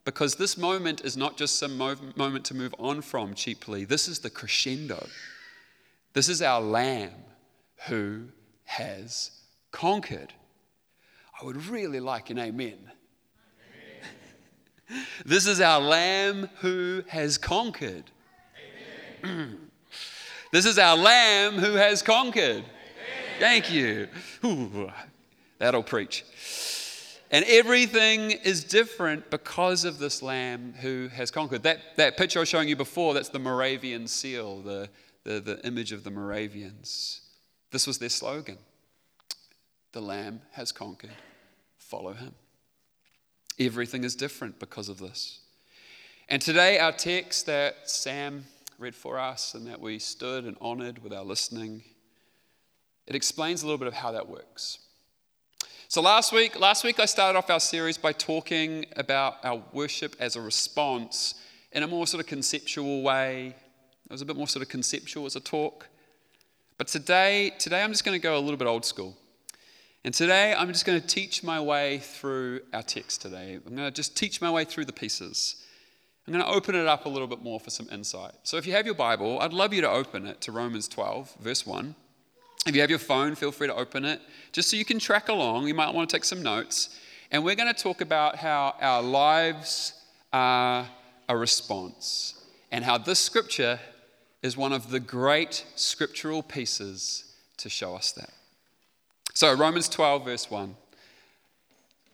Because 0.04 0.36
this 0.36 0.56
moment 0.56 1.02
is 1.04 1.18
not 1.18 1.36
just 1.36 1.58
some 1.58 1.76
moment 1.76 2.46
to 2.46 2.54
move 2.54 2.74
on 2.78 3.02
from 3.02 3.34
cheaply. 3.34 3.84
This 3.84 4.08
is 4.08 4.20
the 4.20 4.30
crescendo. 4.30 5.06
This 6.14 6.30
is 6.30 6.40
our 6.40 6.62
lamb 6.62 7.12
who 7.88 8.28
has 8.64 9.32
conquered. 9.70 10.32
I 11.40 11.44
would 11.44 11.66
really 11.66 12.00
like 12.00 12.30
an 12.30 12.38
amen. 12.38 12.78
amen. 14.90 15.06
this 15.24 15.46
is 15.46 15.60
our 15.60 15.80
Lamb 15.80 16.48
who 16.60 17.04
has 17.08 17.38
conquered. 17.38 18.04
this 20.52 20.66
is 20.66 20.78
our 20.78 20.96
Lamb 20.96 21.54
who 21.54 21.74
has 21.74 22.02
conquered. 22.02 22.64
Amen. 22.64 22.64
Thank 23.38 23.72
you. 23.72 24.08
Ooh, 24.44 24.90
that'll 25.58 25.82
preach. 25.82 26.24
And 27.30 27.44
everything 27.46 28.30
is 28.30 28.64
different 28.64 29.30
because 29.30 29.84
of 29.84 29.98
this 29.98 30.22
lamb 30.22 30.72
who 30.80 31.08
has 31.08 31.30
conquered. 31.30 31.62
That, 31.62 31.78
that 31.96 32.16
picture 32.16 32.38
I 32.38 32.40
was 32.40 32.48
showing 32.48 32.68
you 32.68 32.76
before, 32.76 33.12
that's 33.12 33.28
the 33.28 33.38
Moravian 33.38 34.06
seal, 34.06 34.62
the, 34.62 34.88
the, 35.24 35.38
the 35.38 35.66
image 35.66 35.92
of 35.92 36.04
the 36.04 36.10
Moravians. 36.10 37.20
This 37.70 37.86
was 37.86 37.98
their 37.98 38.08
slogan 38.08 38.56
the 39.98 40.04
Lamb 40.04 40.40
has 40.52 40.70
conquered. 40.70 41.10
Follow 41.76 42.12
him. 42.12 42.32
Everything 43.58 44.04
is 44.04 44.14
different 44.14 44.60
because 44.60 44.88
of 44.88 45.00
this. 45.00 45.40
And 46.28 46.40
today, 46.40 46.78
our 46.78 46.92
text 46.92 47.46
that 47.46 47.90
Sam 47.90 48.44
read 48.78 48.94
for 48.94 49.18
us 49.18 49.54
and 49.54 49.66
that 49.66 49.80
we 49.80 49.98
stood 49.98 50.44
and 50.44 50.56
honored 50.60 51.02
with 51.02 51.12
our 51.12 51.24
listening, 51.24 51.82
it 53.08 53.16
explains 53.16 53.64
a 53.64 53.66
little 53.66 53.76
bit 53.76 53.88
of 53.88 53.94
how 53.94 54.12
that 54.12 54.28
works. 54.28 54.78
So 55.88 56.00
last 56.00 56.32
week, 56.32 56.60
last 56.60 56.84
week 56.84 57.00
I 57.00 57.06
started 57.06 57.36
off 57.36 57.50
our 57.50 57.58
series 57.58 57.98
by 57.98 58.12
talking 58.12 58.86
about 58.94 59.38
our 59.42 59.60
worship 59.72 60.14
as 60.20 60.36
a 60.36 60.40
response 60.40 61.34
in 61.72 61.82
a 61.82 61.88
more 61.88 62.06
sort 62.06 62.20
of 62.20 62.28
conceptual 62.28 63.02
way. 63.02 63.56
It 64.04 64.12
was 64.12 64.22
a 64.22 64.26
bit 64.26 64.36
more 64.36 64.46
sort 64.46 64.62
of 64.62 64.68
conceptual 64.68 65.26
as 65.26 65.34
a 65.34 65.40
talk. 65.40 65.88
But 66.76 66.86
today, 66.86 67.50
today 67.58 67.82
I'm 67.82 67.90
just 67.90 68.04
going 68.04 68.14
to 68.14 68.22
go 68.22 68.38
a 68.38 68.38
little 68.38 68.58
bit 68.58 68.68
old 68.68 68.84
school. 68.84 69.16
And 70.04 70.14
today 70.14 70.54
I'm 70.56 70.68
just 70.68 70.84
going 70.84 71.00
to 71.00 71.06
teach 71.06 71.42
my 71.42 71.60
way 71.60 71.98
through 71.98 72.60
our 72.72 72.82
text 72.82 73.20
today. 73.20 73.54
I'm 73.54 73.74
going 73.74 73.88
to 73.88 73.90
just 73.90 74.16
teach 74.16 74.40
my 74.40 74.50
way 74.50 74.64
through 74.64 74.84
the 74.84 74.92
pieces. 74.92 75.56
I'm 76.26 76.32
going 76.32 76.44
to 76.44 76.50
open 76.50 76.74
it 76.74 76.86
up 76.86 77.06
a 77.06 77.08
little 77.08 77.26
bit 77.26 77.42
more 77.42 77.58
for 77.58 77.70
some 77.70 77.88
insight. 77.90 78.32
So 78.42 78.58
if 78.58 78.66
you 78.66 78.74
have 78.74 78.86
your 78.86 78.94
Bible, 78.94 79.40
I'd 79.40 79.52
love 79.52 79.72
you 79.72 79.80
to 79.80 79.90
open 79.90 80.26
it 80.26 80.40
to 80.42 80.52
Romans 80.52 80.86
12, 80.86 81.36
verse 81.40 81.66
1. 81.66 81.94
If 82.66 82.74
you 82.74 82.80
have 82.80 82.90
your 82.90 82.98
phone, 82.98 83.34
feel 83.34 83.50
free 83.50 83.66
to 83.66 83.74
open 83.74 84.04
it 84.04 84.20
just 84.52 84.70
so 84.70 84.76
you 84.76 84.84
can 84.84 84.98
track 84.98 85.28
along. 85.28 85.66
You 85.66 85.74
might 85.74 85.92
want 85.92 86.08
to 86.08 86.16
take 86.16 86.24
some 86.24 86.42
notes. 86.42 86.96
And 87.30 87.44
we're 87.44 87.54
going 87.54 87.72
to 87.72 87.82
talk 87.82 88.00
about 88.00 88.36
how 88.36 88.76
our 88.80 89.02
lives 89.02 89.94
are 90.32 90.86
a 91.28 91.36
response 91.36 92.44
and 92.70 92.84
how 92.84 92.98
this 92.98 93.18
scripture 93.18 93.80
is 94.42 94.56
one 94.56 94.72
of 94.72 94.90
the 94.90 95.00
great 95.00 95.64
scriptural 95.74 96.42
pieces 96.42 97.34
to 97.56 97.68
show 97.68 97.94
us 97.96 98.12
that. 98.12 98.30
So, 99.38 99.54
Romans 99.54 99.88
12, 99.88 100.24
verse 100.24 100.50
1. 100.50 100.74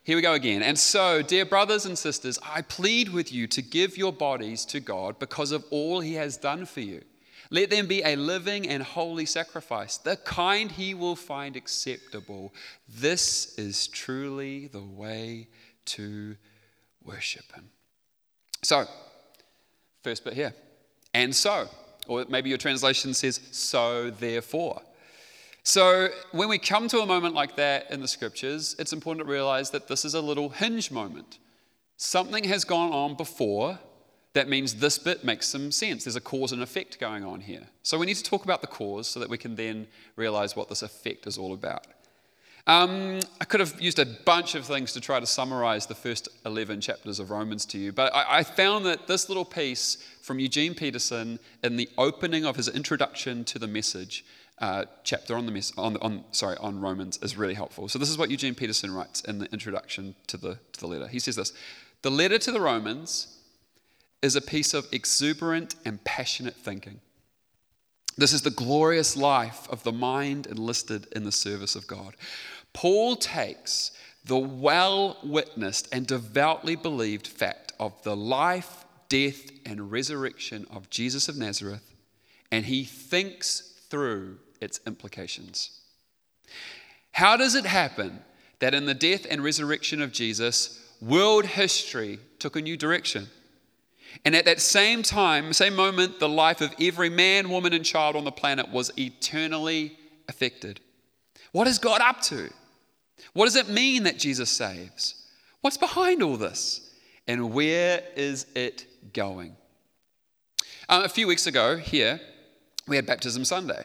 Here 0.02 0.14
we 0.14 0.20
go 0.20 0.34
again. 0.34 0.62
And 0.62 0.78
so, 0.78 1.22
dear 1.22 1.46
brothers 1.46 1.86
and 1.86 1.96
sisters, 1.96 2.38
I 2.44 2.60
plead 2.60 3.08
with 3.08 3.32
you 3.32 3.46
to 3.46 3.62
give 3.62 3.96
your 3.96 4.12
bodies 4.12 4.66
to 4.66 4.78
God 4.78 5.18
because 5.18 5.50
of 5.50 5.64
all 5.70 6.00
he 6.00 6.12
has 6.16 6.36
done 6.36 6.66
for 6.66 6.80
you. 6.80 7.02
Let 7.48 7.70
them 7.70 7.86
be 7.86 8.02
a 8.02 8.16
living 8.16 8.68
and 8.68 8.82
holy 8.82 9.24
sacrifice, 9.24 9.96
the 9.96 10.16
kind 10.18 10.70
he 10.70 10.92
will 10.92 11.16
find 11.16 11.56
acceptable. 11.56 12.52
This 12.86 13.58
is 13.58 13.86
truly 13.86 14.66
the 14.66 14.82
way 14.82 15.48
to 15.86 16.36
worship 17.06 17.50
him. 17.54 17.70
So, 18.60 18.84
first 20.02 20.24
bit 20.24 20.34
here. 20.34 20.52
And 21.14 21.34
so, 21.34 21.70
or 22.06 22.26
maybe 22.28 22.50
your 22.50 22.58
translation 22.58 23.14
says, 23.14 23.40
so 23.50 24.10
therefore. 24.10 24.82
So, 25.66 26.10
when 26.32 26.50
we 26.50 26.58
come 26.58 26.88
to 26.88 27.00
a 27.00 27.06
moment 27.06 27.34
like 27.34 27.56
that 27.56 27.90
in 27.90 28.02
the 28.02 28.08
scriptures, 28.08 28.76
it's 28.78 28.92
important 28.92 29.26
to 29.26 29.32
realize 29.32 29.70
that 29.70 29.88
this 29.88 30.04
is 30.04 30.12
a 30.12 30.20
little 30.20 30.50
hinge 30.50 30.90
moment. 30.90 31.38
Something 31.96 32.44
has 32.44 32.64
gone 32.64 32.92
on 32.92 33.16
before 33.16 33.78
that 34.34 34.46
means 34.46 34.74
this 34.74 34.98
bit 34.98 35.24
makes 35.24 35.48
some 35.48 35.72
sense. 35.72 36.04
There's 36.04 36.16
a 36.16 36.20
cause 36.20 36.52
and 36.52 36.60
effect 36.60 36.98
going 36.98 37.24
on 37.24 37.40
here. 37.40 37.62
So, 37.82 37.98
we 37.98 38.04
need 38.04 38.16
to 38.16 38.22
talk 38.22 38.44
about 38.44 38.60
the 38.60 38.66
cause 38.66 39.08
so 39.08 39.20
that 39.20 39.30
we 39.30 39.38
can 39.38 39.56
then 39.56 39.86
realize 40.16 40.54
what 40.54 40.68
this 40.68 40.82
effect 40.82 41.26
is 41.26 41.38
all 41.38 41.54
about. 41.54 41.86
Um, 42.66 43.20
I 43.40 43.46
could 43.46 43.60
have 43.60 43.80
used 43.80 43.98
a 43.98 44.06
bunch 44.06 44.54
of 44.54 44.66
things 44.66 44.92
to 44.92 45.00
try 45.00 45.18
to 45.18 45.26
summarize 45.26 45.86
the 45.86 45.94
first 45.94 46.28
11 46.44 46.82
chapters 46.82 47.20
of 47.20 47.30
Romans 47.30 47.64
to 47.66 47.78
you, 47.78 47.92
but 47.92 48.14
I, 48.14 48.38
I, 48.38 48.42
found 48.42 48.86
that 48.86 49.06
this 49.06 49.28
little 49.28 49.44
piece 49.44 49.98
from 50.22 50.38
Eugene 50.38 50.74
Peterson 50.74 51.38
in 51.62 51.76
the 51.76 51.90
opening 51.98 52.46
of 52.46 52.56
his 52.56 52.68
introduction 52.68 53.44
to 53.44 53.58
the 53.58 53.66
message 53.66 54.24
uh, 54.58 54.84
chapter 55.02 55.36
on 55.36 55.46
the 55.46 55.52
mess, 55.52 55.72
on, 55.76 55.96
on 55.98 56.24
sorry 56.30 56.56
on 56.58 56.80
Romans 56.80 57.18
is 57.22 57.36
really 57.36 57.54
helpful. 57.54 57.88
So 57.88 57.98
this 57.98 58.10
is 58.10 58.16
what 58.16 58.30
Eugene 58.30 58.54
Peterson 58.54 58.94
writes 58.94 59.20
in 59.22 59.38
the 59.38 59.46
introduction 59.52 60.14
to 60.28 60.36
the 60.36 60.58
to 60.72 60.80
the 60.80 60.86
letter. 60.86 61.08
He 61.08 61.18
says 61.18 61.36
this: 61.36 61.52
the 62.02 62.10
letter 62.10 62.38
to 62.38 62.52
the 62.52 62.60
Romans 62.60 63.38
is 64.22 64.36
a 64.36 64.40
piece 64.40 64.72
of 64.72 64.86
exuberant 64.92 65.74
and 65.84 66.02
passionate 66.04 66.54
thinking. 66.54 67.00
This 68.16 68.32
is 68.32 68.42
the 68.42 68.50
glorious 68.50 69.16
life 69.16 69.68
of 69.70 69.82
the 69.82 69.92
mind 69.92 70.46
enlisted 70.46 71.08
in 71.16 71.24
the 71.24 71.32
service 71.32 71.74
of 71.74 71.86
God. 71.86 72.14
Paul 72.72 73.16
takes 73.16 73.90
the 74.24 74.38
well 74.38 75.18
witnessed 75.22 75.88
and 75.92 76.06
devoutly 76.06 76.76
believed 76.76 77.26
fact 77.26 77.72
of 77.80 78.00
the 78.04 78.16
life, 78.16 78.84
death, 79.08 79.50
and 79.66 79.90
resurrection 79.90 80.66
of 80.70 80.90
Jesus 80.90 81.28
of 81.28 81.36
Nazareth, 81.36 81.92
and 82.50 82.64
he 82.66 82.84
thinks 82.84 83.74
through 83.90 84.38
its 84.64 84.80
implications. 84.86 85.78
How 87.12 87.36
does 87.36 87.54
it 87.54 87.66
happen 87.66 88.20
that 88.58 88.74
in 88.74 88.86
the 88.86 88.94
death 88.94 89.26
and 89.30 89.44
resurrection 89.44 90.02
of 90.02 90.12
Jesus, 90.12 90.84
world 91.00 91.46
history 91.46 92.18
took 92.40 92.56
a 92.56 92.62
new 92.62 92.76
direction? 92.76 93.28
And 94.24 94.34
at 94.34 94.44
that 94.46 94.60
same 94.60 95.02
time, 95.02 95.52
same 95.52 95.76
moment, 95.76 96.18
the 96.18 96.28
life 96.28 96.60
of 96.60 96.74
every 96.80 97.10
man, 97.10 97.50
woman, 97.50 97.72
and 97.72 97.84
child 97.84 98.16
on 98.16 98.24
the 98.24 98.32
planet 98.32 98.70
was 98.70 98.90
eternally 98.98 99.96
affected. 100.28 100.80
What 101.52 101.66
is 101.66 101.78
God 101.78 102.00
up 102.00 102.20
to? 102.22 102.50
What 103.32 103.44
does 103.46 103.56
it 103.56 103.68
mean 103.68 104.04
that 104.04 104.18
Jesus 104.18 104.50
saves? 104.50 105.26
What's 105.60 105.76
behind 105.76 106.22
all 106.22 106.36
this? 106.36 106.90
And 107.26 107.52
where 107.52 108.02
is 108.16 108.46
it 108.54 108.86
going? 109.12 109.56
Um, 110.88 111.04
a 111.04 111.08
few 111.08 111.26
weeks 111.26 111.46
ago, 111.46 111.76
here, 111.76 112.20
we 112.86 112.96
had 112.96 113.06
Baptism 113.06 113.44
Sunday. 113.44 113.84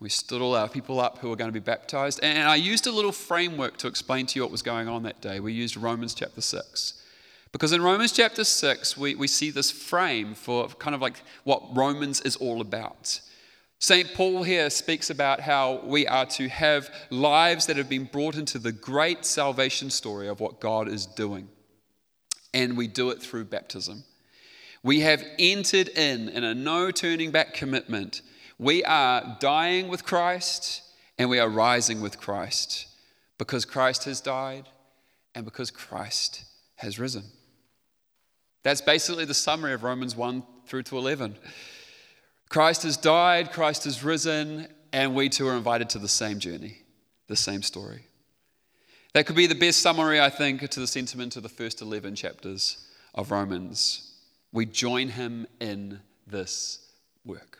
We 0.00 0.08
stood 0.08 0.40
all 0.40 0.56
our 0.56 0.68
people 0.68 0.98
up 0.98 1.18
who 1.18 1.28
were 1.28 1.36
going 1.36 1.50
to 1.50 1.52
be 1.52 1.60
baptized. 1.60 2.20
And 2.22 2.48
I 2.48 2.56
used 2.56 2.86
a 2.86 2.90
little 2.90 3.12
framework 3.12 3.76
to 3.78 3.86
explain 3.86 4.24
to 4.26 4.38
you 4.38 4.42
what 4.42 4.50
was 4.50 4.62
going 4.62 4.88
on 4.88 5.02
that 5.02 5.20
day. 5.20 5.40
We 5.40 5.52
used 5.52 5.76
Romans 5.76 6.14
chapter 6.14 6.40
6. 6.40 6.94
Because 7.52 7.72
in 7.72 7.82
Romans 7.82 8.12
chapter 8.12 8.44
6, 8.44 8.96
we, 8.96 9.14
we 9.14 9.26
see 9.26 9.50
this 9.50 9.70
frame 9.70 10.34
for 10.34 10.68
kind 10.68 10.94
of 10.94 11.02
like 11.02 11.20
what 11.44 11.62
Romans 11.76 12.22
is 12.22 12.36
all 12.36 12.62
about. 12.62 13.20
St. 13.78 14.14
Paul 14.14 14.42
here 14.42 14.70
speaks 14.70 15.10
about 15.10 15.40
how 15.40 15.80
we 15.84 16.06
are 16.06 16.26
to 16.26 16.48
have 16.48 16.90
lives 17.10 17.66
that 17.66 17.76
have 17.76 17.88
been 17.88 18.04
brought 18.04 18.36
into 18.36 18.58
the 18.58 18.72
great 18.72 19.24
salvation 19.24 19.90
story 19.90 20.28
of 20.28 20.40
what 20.40 20.60
God 20.60 20.88
is 20.88 21.06
doing. 21.06 21.48
And 22.54 22.76
we 22.76 22.88
do 22.88 23.10
it 23.10 23.20
through 23.20 23.46
baptism. 23.46 24.04
We 24.82 25.00
have 25.00 25.22
entered 25.38 25.88
in 25.88 26.28
in 26.30 26.44
a 26.44 26.54
no 26.54 26.90
turning 26.90 27.30
back 27.30 27.52
commitment. 27.52 28.22
We 28.60 28.84
are 28.84 29.38
dying 29.40 29.88
with 29.88 30.04
Christ 30.04 30.82
and 31.16 31.30
we 31.30 31.38
are 31.38 31.48
rising 31.48 32.02
with 32.02 32.20
Christ 32.20 32.88
because 33.38 33.64
Christ 33.64 34.04
has 34.04 34.20
died 34.20 34.68
and 35.34 35.46
because 35.46 35.70
Christ 35.70 36.44
has 36.74 36.98
risen. 36.98 37.24
That's 38.62 38.82
basically 38.82 39.24
the 39.24 39.32
summary 39.32 39.72
of 39.72 39.82
Romans 39.82 40.14
1 40.14 40.42
through 40.66 40.82
to 40.82 40.98
11. 40.98 41.38
Christ 42.50 42.82
has 42.82 42.98
died, 42.98 43.50
Christ 43.50 43.84
has 43.84 44.04
risen, 44.04 44.68
and 44.92 45.14
we 45.14 45.30
too 45.30 45.48
are 45.48 45.56
invited 45.56 45.88
to 45.90 45.98
the 45.98 46.06
same 46.06 46.38
journey, 46.38 46.82
the 47.28 47.36
same 47.36 47.62
story. 47.62 48.04
That 49.14 49.24
could 49.24 49.36
be 49.36 49.46
the 49.46 49.54
best 49.54 49.80
summary, 49.80 50.20
I 50.20 50.28
think, 50.28 50.68
to 50.68 50.80
the 50.80 50.86
sentiment 50.86 51.34
of 51.34 51.42
the 51.42 51.48
first 51.48 51.80
11 51.80 52.14
chapters 52.14 52.86
of 53.14 53.30
Romans. 53.30 54.12
We 54.52 54.66
join 54.66 55.08
him 55.08 55.46
in 55.60 56.00
this 56.26 56.90
work. 57.24 57.59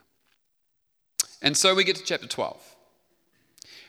And 1.42 1.56
so 1.56 1.75
we 1.75 1.85
get 1.85 1.97
to 1.97 2.04
chapter 2.04 2.26
12. 2.26 2.76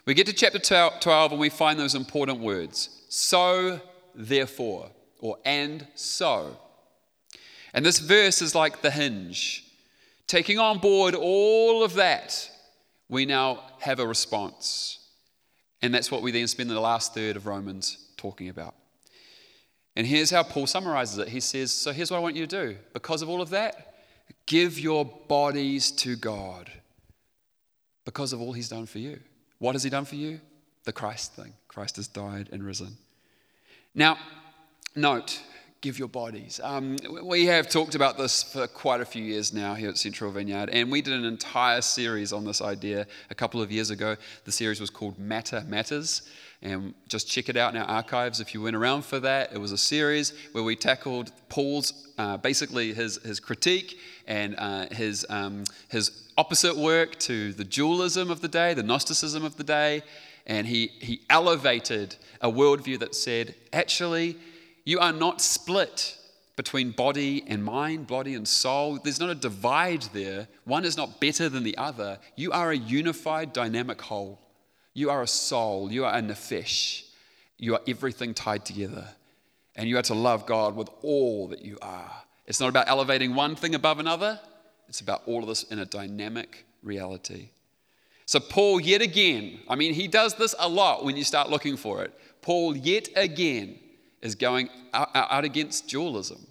We 0.05 0.13
get 0.13 0.27
to 0.27 0.33
chapter 0.33 0.59
12 0.59 1.31
and 1.31 1.39
we 1.39 1.49
find 1.49 1.79
those 1.79 1.95
important 1.95 2.39
words 2.39 3.01
so, 3.09 3.81
therefore, 4.15 4.89
or 5.19 5.37
and 5.43 5.85
so. 5.95 6.57
And 7.73 7.85
this 7.85 7.99
verse 7.99 8.41
is 8.41 8.55
like 8.55 8.81
the 8.81 8.91
hinge. 8.91 9.65
Taking 10.27 10.59
on 10.59 10.79
board 10.79 11.13
all 11.13 11.83
of 11.83 11.95
that, 11.95 12.49
we 13.09 13.25
now 13.25 13.63
have 13.79 13.99
a 13.99 14.07
response. 14.07 14.99
And 15.81 15.93
that's 15.93 16.09
what 16.09 16.21
we 16.21 16.31
then 16.31 16.47
spend 16.47 16.69
the 16.69 16.79
last 16.79 17.13
third 17.13 17.35
of 17.35 17.45
Romans 17.45 17.97
talking 18.15 18.47
about. 18.47 18.75
And 19.95 20.07
here's 20.07 20.29
how 20.31 20.43
Paul 20.43 20.67
summarizes 20.67 21.17
it. 21.17 21.27
He 21.27 21.41
says, 21.41 21.71
So 21.71 21.91
here's 21.91 22.11
what 22.11 22.17
I 22.17 22.21
want 22.21 22.37
you 22.37 22.47
to 22.47 22.67
do. 22.67 22.77
Because 22.93 23.21
of 23.21 23.29
all 23.29 23.41
of 23.41 23.49
that, 23.49 23.95
give 24.45 24.79
your 24.79 25.03
bodies 25.03 25.91
to 25.91 26.15
God 26.15 26.71
because 28.11 28.33
of 28.33 28.41
all 28.41 28.51
he's 28.51 28.67
done 28.67 28.85
for 28.85 28.99
you. 28.99 29.17
What 29.59 29.73
has 29.73 29.83
he 29.83 29.89
done 29.89 30.03
for 30.03 30.15
you? 30.15 30.41
The 30.83 30.91
Christ 30.91 31.33
thing. 31.33 31.53
Christ 31.69 31.95
has 31.95 32.09
died 32.09 32.49
and 32.51 32.61
risen. 32.61 32.97
Now, 33.95 34.17
note, 34.97 35.41
give 35.81 35.97
your 35.97 36.07
bodies. 36.07 36.59
Um, 36.63 36.95
we 37.23 37.47
have 37.47 37.67
talked 37.67 37.95
about 37.95 38.15
this 38.15 38.43
for 38.43 38.67
quite 38.67 39.01
a 39.01 39.05
few 39.05 39.23
years 39.23 39.51
now 39.51 39.73
here 39.73 39.89
at 39.89 39.97
Central 39.97 40.29
Vineyard, 40.31 40.69
and 40.69 40.91
we 40.91 41.01
did 41.01 41.13
an 41.13 41.25
entire 41.25 41.81
series 41.81 42.31
on 42.31 42.45
this 42.45 42.61
idea 42.61 43.07
a 43.31 43.35
couple 43.35 43.63
of 43.63 43.71
years 43.71 43.89
ago. 43.89 44.15
The 44.45 44.51
series 44.51 44.79
was 44.79 44.91
called 44.91 45.17
Matter 45.17 45.63
Matters, 45.67 46.21
and 46.61 46.93
just 47.07 47.27
check 47.27 47.49
it 47.49 47.57
out 47.57 47.73
in 47.73 47.81
our 47.81 47.87
archives 47.87 48.39
if 48.39 48.53
you 48.53 48.61
went 48.61 48.75
around 48.75 49.05
for 49.05 49.19
that. 49.21 49.53
It 49.53 49.57
was 49.57 49.71
a 49.71 49.77
series 49.77 50.33
where 50.51 50.63
we 50.63 50.75
tackled 50.75 51.31
Paul's, 51.49 52.09
uh, 52.19 52.37
basically 52.37 52.93
his, 52.93 53.15
his 53.23 53.39
critique 53.39 53.99
and 54.27 54.55
uh, 54.59 54.85
his, 54.91 55.25
um, 55.29 55.63
his 55.89 56.29
opposite 56.37 56.77
work 56.77 57.17
to 57.21 57.53
the 57.53 57.63
dualism 57.63 58.29
of 58.29 58.41
the 58.41 58.47
day, 58.47 58.75
the 58.75 58.83
Gnosticism 58.83 59.43
of 59.43 59.57
the 59.57 59.63
day, 59.63 60.03
and 60.45 60.67
he, 60.67 60.91
he 60.99 61.21
elevated 61.27 62.17
a 62.39 62.51
worldview 62.51 62.99
that 62.99 63.15
said, 63.15 63.55
actually, 63.73 64.37
you 64.83 64.99
are 64.99 65.13
not 65.13 65.41
split 65.41 66.17
between 66.55 66.91
body 66.91 67.43
and 67.47 67.63
mind, 67.63 68.07
body 68.07 68.35
and 68.35 68.47
soul. 68.47 68.99
There's 69.03 69.19
not 69.19 69.29
a 69.29 69.35
divide 69.35 70.03
there. 70.13 70.47
One 70.65 70.85
is 70.85 70.97
not 70.97 71.19
better 71.19 71.49
than 71.49 71.63
the 71.63 71.77
other. 71.77 72.19
You 72.35 72.51
are 72.51 72.71
a 72.71 72.77
unified, 72.77 73.53
dynamic 73.53 74.01
whole. 74.01 74.39
You 74.93 75.09
are 75.09 75.21
a 75.21 75.27
soul. 75.27 75.91
You 75.91 76.05
are 76.05 76.13
a 76.13 76.21
nephesh. 76.21 77.03
You 77.57 77.75
are 77.75 77.81
everything 77.87 78.33
tied 78.33 78.65
together. 78.65 79.07
And 79.75 79.87
you 79.87 79.97
are 79.97 80.03
to 80.03 80.13
love 80.13 80.45
God 80.45 80.75
with 80.75 80.89
all 81.01 81.47
that 81.47 81.63
you 81.63 81.77
are. 81.81 82.11
It's 82.45 82.59
not 82.59 82.69
about 82.69 82.89
elevating 82.89 83.33
one 83.33 83.55
thing 83.55 83.75
above 83.75 83.99
another, 83.99 84.39
it's 84.89 84.99
about 84.99 85.21
all 85.25 85.41
of 85.41 85.47
this 85.47 85.63
in 85.63 85.79
a 85.79 85.85
dynamic 85.85 86.65
reality. 86.83 87.49
So, 88.25 88.39
Paul, 88.39 88.81
yet 88.81 89.01
again, 89.01 89.59
I 89.69 89.75
mean, 89.75 89.93
he 89.93 90.07
does 90.07 90.35
this 90.35 90.53
a 90.59 90.67
lot 90.67 91.05
when 91.05 91.15
you 91.15 91.23
start 91.23 91.49
looking 91.49 91.77
for 91.77 92.03
it. 92.03 92.13
Paul, 92.41 92.75
yet 92.75 93.07
again, 93.15 93.79
is 94.21 94.35
going 94.35 94.69
out, 94.93 95.43
against 95.43 95.87
dualism. 95.87 96.45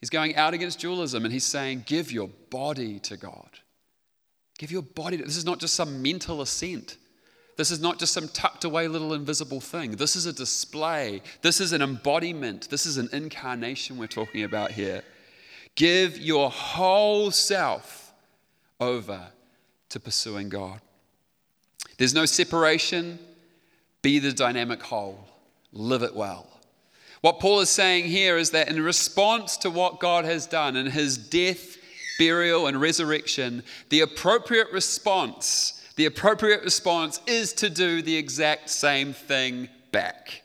He's 0.00 0.10
going 0.10 0.36
out 0.36 0.54
against 0.54 0.78
dualism 0.78 1.24
and 1.24 1.32
he's 1.32 1.44
saying, 1.44 1.84
Give 1.86 2.12
your 2.12 2.28
body 2.50 2.98
to 3.00 3.16
God. 3.16 3.48
Give 4.58 4.70
your 4.70 4.82
body. 4.82 5.16
This 5.16 5.36
is 5.36 5.44
not 5.44 5.58
just 5.58 5.74
some 5.74 6.02
mental 6.02 6.40
assent. 6.42 6.96
This 7.56 7.70
is 7.70 7.80
not 7.80 7.98
just 7.98 8.12
some 8.12 8.28
tucked 8.28 8.64
away 8.64 8.86
little 8.86 9.14
invisible 9.14 9.60
thing. 9.60 9.92
This 9.92 10.14
is 10.14 10.26
a 10.26 10.32
display. 10.32 11.22
This 11.40 11.60
is 11.60 11.72
an 11.72 11.80
embodiment. 11.80 12.68
This 12.68 12.84
is 12.84 12.98
an 12.98 13.08
incarnation 13.12 13.96
we're 13.96 14.06
talking 14.06 14.44
about 14.44 14.72
here. 14.72 15.02
Give 15.74 16.18
your 16.18 16.50
whole 16.50 17.30
self 17.30 18.12
over 18.78 19.28
to 19.88 20.00
pursuing 20.00 20.50
God. 20.50 20.80
There's 21.96 22.14
no 22.14 22.26
separation. 22.26 23.18
Be 24.02 24.18
the 24.18 24.32
dynamic 24.32 24.82
whole. 24.82 25.26
Live 25.72 26.02
it 26.02 26.14
well. 26.14 26.46
What 27.26 27.40
Paul 27.40 27.58
is 27.58 27.70
saying 27.70 28.04
here 28.04 28.36
is 28.36 28.52
that 28.52 28.68
in 28.68 28.80
response 28.80 29.56
to 29.56 29.68
what 29.68 29.98
God 29.98 30.24
has 30.24 30.46
done 30.46 30.76
in 30.76 30.86
his 30.86 31.18
death, 31.18 31.76
burial, 32.20 32.68
and 32.68 32.80
resurrection, 32.80 33.64
the 33.88 34.02
appropriate 34.02 34.70
response, 34.70 35.84
the 35.96 36.06
appropriate 36.06 36.62
response 36.62 37.20
is 37.26 37.52
to 37.54 37.68
do 37.68 38.00
the 38.00 38.14
exact 38.14 38.70
same 38.70 39.12
thing 39.12 39.68
back. 39.90 40.44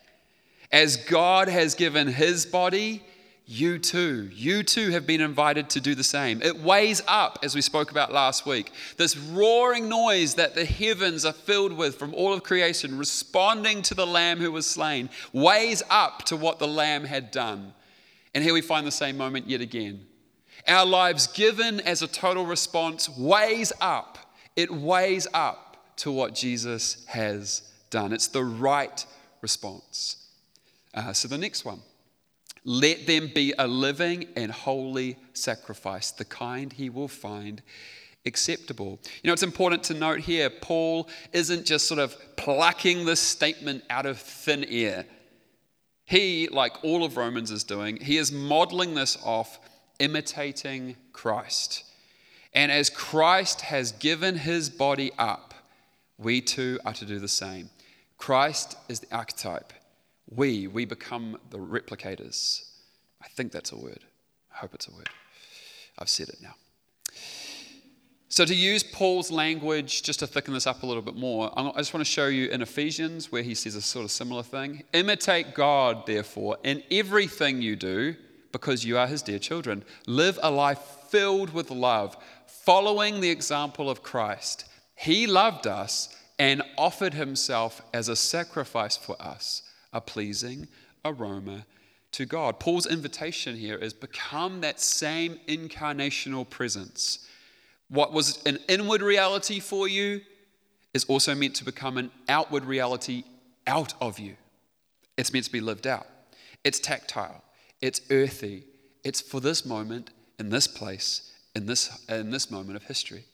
As 0.71 0.97
God 0.97 1.49
has 1.49 1.75
given 1.75 2.07
his 2.07 2.47
body, 2.47 3.03
you 3.51 3.79
too, 3.79 4.29
you 4.31 4.63
too 4.63 4.91
have 4.91 5.05
been 5.05 5.19
invited 5.19 5.69
to 5.71 5.81
do 5.81 5.93
the 5.93 6.05
same. 6.05 6.41
It 6.41 6.57
weighs 6.61 7.01
up, 7.05 7.39
as 7.43 7.53
we 7.53 7.59
spoke 7.59 7.91
about 7.91 8.13
last 8.13 8.45
week, 8.45 8.71
this 8.95 9.17
roaring 9.17 9.89
noise 9.89 10.35
that 10.35 10.55
the 10.55 10.63
heavens 10.63 11.25
are 11.25 11.33
filled 11.33 11.73
with 11.73 11.97
from 11.97 12.13
all 12.13 12.31
of 12.31 12.43
creation, 12.43 12.97
responding 12.97 13.81
to 13.83 13.93
the 13.93 14.07
Lamb 14.07 14.39
who 14.39 14.53
was 14.53 14.65
slain, 14.65 15.09
weighs 15.33 15.83
up 15.89 16.23
to 16.25 16.37
what 16.37 16.59
the 16.59 16.67
Lamb 16.67 17.03
had 17.03 17.29
done. 17.29 17.73
And 18.33 18.41
here 18.41 18.53
we 18.53 18.61
find 18.61 18.87
the 18.87 18.91
same 18.91 19.17
moment 19.17 19.49
yet 19.49 19.59
again. 19.59 20.05
Our 20.65 20.85
lives 20.85 21.27
given 21.27 21.81
as 21.81 22.01
a 22.01 22.07
total 22.07 22.45
response 22.45 23.09
weighs 23.09 23.73
up. 23.81 24.17
It 24.55 24.71
weighs 24.71 25.27
up 25.33 25.95
to 25.97 26.11
what 26.11 26.35
Jesus 26.35 27.05
has 27.07 27.63
done. 27.89 28.13
It's 28.13 28.27
the 28.27 28.45
right 28.45 29.05
response. 29.41 30.25
Uh, 30.93 31.11
so 31.11 31.27
the 31.27 31.37
next 31.37 31.65
one. 31.65 31.81
Let 32.63 33.07
them 33.07 33.31
be 33.33 33.53
a 33.57 33.67
living 33.67 34.27
and 34.35 34.51
holy 34.51 35.17
sacrifice, 35.33 36.11
the 36.11 36.25
kind 36.25 36.71
he 36.71 36.89
will 36.89 37.07
find 37.07 37.61
acceptable. 38.25 38.99
You 39.23 39.27
know, 39.27 39.33
it's 39.33 39.43
important 39.43 39.83
to 39.85 39.93
note 39.93 40.19
here, 40.19 40.49
Paul 40.49 41.09
isn't 41.33 41.65
just 41.65 41.87
sort 41.87 41.99
of 41.99 42.15
plucking 42.35 43.05
this 43.05 43.19
statement 43.19 43.83
out 43.89 44.05
of 44.05 44.19
thin 44.19 44.63
air. 44.65 45.05
He, 46.05 46.47
like 46.49 46.83
all 46.83 47.03
of 47.03 47.17
Romans 47.17 47.51
is 47.51 47.63
doing, 47.63 47.97
he 47.97 48.17
is 48.17 48.31
modeling 48.31 48.93
this 48.93 49.17
off 49.23 49.59
imitating 49.99 50.97
Christ. 51.13 51.83
And 52.53 52.71
as 52.71 52.89
Christ 52.89 53.61
has 53.61 53.91
given 53.93 54.35
his 54.35 54.69
body 54.69 55.11
up, 55.17 55.53
we 56.17 56.41
too 56.41 56.79
are 56.85 56.93
to 56.93 57.05
do 57.05 57.19
the 57.19 57.27
same. 57.27 57.69
Christ 58.17 58.77
is 58.89 58.99
the 58.99 59.15
archetype. 59.15 59.73
We, 60.33 60.67
we 60.67 60.85
become 60.85 61.37
the 61.49 61.57
replicators. 61.57 62.63
I 63.21 63.27
think 63.27 63.51
that's 63.51 63.73
a 63.73 63.77
word. 63.77 63.99
I 64.53 64.59
hope 64.59 64.73
it's 64.73 64.87
a 64.87 64.91
word. 64.91 65.09
I've 65.99 66.09
said 66.09 66.29
it 66.29 66.37
now. 66.41 66.55
So, 68.29 68.45
to 68.45 68.55
use 68.55 68.81
Paul's 68.81 69.29
language, 69.29 70.03
just 70.03 70.19
to 70.19 70.27
thicken 70.27 70.53
this 70.53 70.65
up 70.65 70.83
a 70.83 70.85
little 70.85 71.01
bit 71.01 71.17
more, 71.17 71.51
I 71.59 71.73
just 71.77 71.93
want 71.93 72.05
to 72.05 72.09
show 72.09 72.27
you 72.27 72.49
in 72.49 72.61
Ephesians 72.61 73.29
where 73.29 73.43
he 73.43 73.53
says 73.53 73.75
a 73.75 73.81
sort 73.81 74.05
of 74.05 74.11
similar 74.11 74.41
thing. 74.41 74.83
Imitate 74.93 75.53
God, 75.53 76.05
therefore, 76.07 76.57
in 76.63 76.81
everything 76.89 77.61
you 77.61 77.75
do, 77.75 78.15
because 78.53 78.85
you 78.85 78.97
are 78.97 79.07
his 79.07 79.21
dear 79.21 79.37
children. 79.37 79.83
Live 80.07 80.39
a 80.41 80.49
life 80.49 80.79
filled 81.09 81.53
with 81.53 81.71
love, 81.71 82.15
following 82.45 83.19
the 83.19 83.29
example 83.29 83.89
of 83.89 84.01
Christ. 84.01 84.63
He 84.95 85.27
loved 85.27 85.67
us 85.67 86.15
and 86.39 86.63
offered 86.77 87.13
himself 87.13 87.81
as 87.93 88.07
a 88.07 88.15
sacrifice 88.15 88.95
for 88.95 89.21
us 89.21 89.63
a 89.93 90.01
pleasing 90.01 90.67
aroma 91.03 91.65
to 92.11 92.25
God. 92.25 92.59
Paul's 92.59 92.85
invitation 92.85 93.55
here 93.55 93.77
is 93.77 93.93
become 93.93 94.61
that 94.61 94.79
same 94.79 95.39
incarnational 95.47 96.49
presence. 96.49 97.27
What 97.89 98.13
was 98.13 98.41
an 98.45 98.59
inward 98.67 99.01
reality 99.01 99.59
for 99.59 99.87
you 99.87 100.21
is 100.93 101.05
also 101.05 101.33
meant 101.35 101.55
to 101.55 101.65
become 101.65 101.97
an 101.97 102.11
outward 102.27 102.65
reality 102.65 103.23
out 103.67 103.93
of 104.01 104.19
you. 104.19 104.35
It's 105.17 105.33
meant 105.33 105.45
to 105.45 105.51
be 105.51 105.61
lived 105.61 105.87
out. 105.87 106.07
It's 106.63 106.79
tactile, 106.79 107.43
it's 107.81 108.01
earthy, 108.11 108.63
it's 109.03 109.19
for 109.19 109.39
this 109.39 109.65
moment, 109.65 110.11
in 110.37 110.49
this 110.49 110.67
place, 110.67 111.31
in 111.55 111.65
this, 111.65 112.05
in 112.07 112.31
this 112.31 112.51
moment 112.51 112.75
of 112.75 112.83
history. 112.83 113.25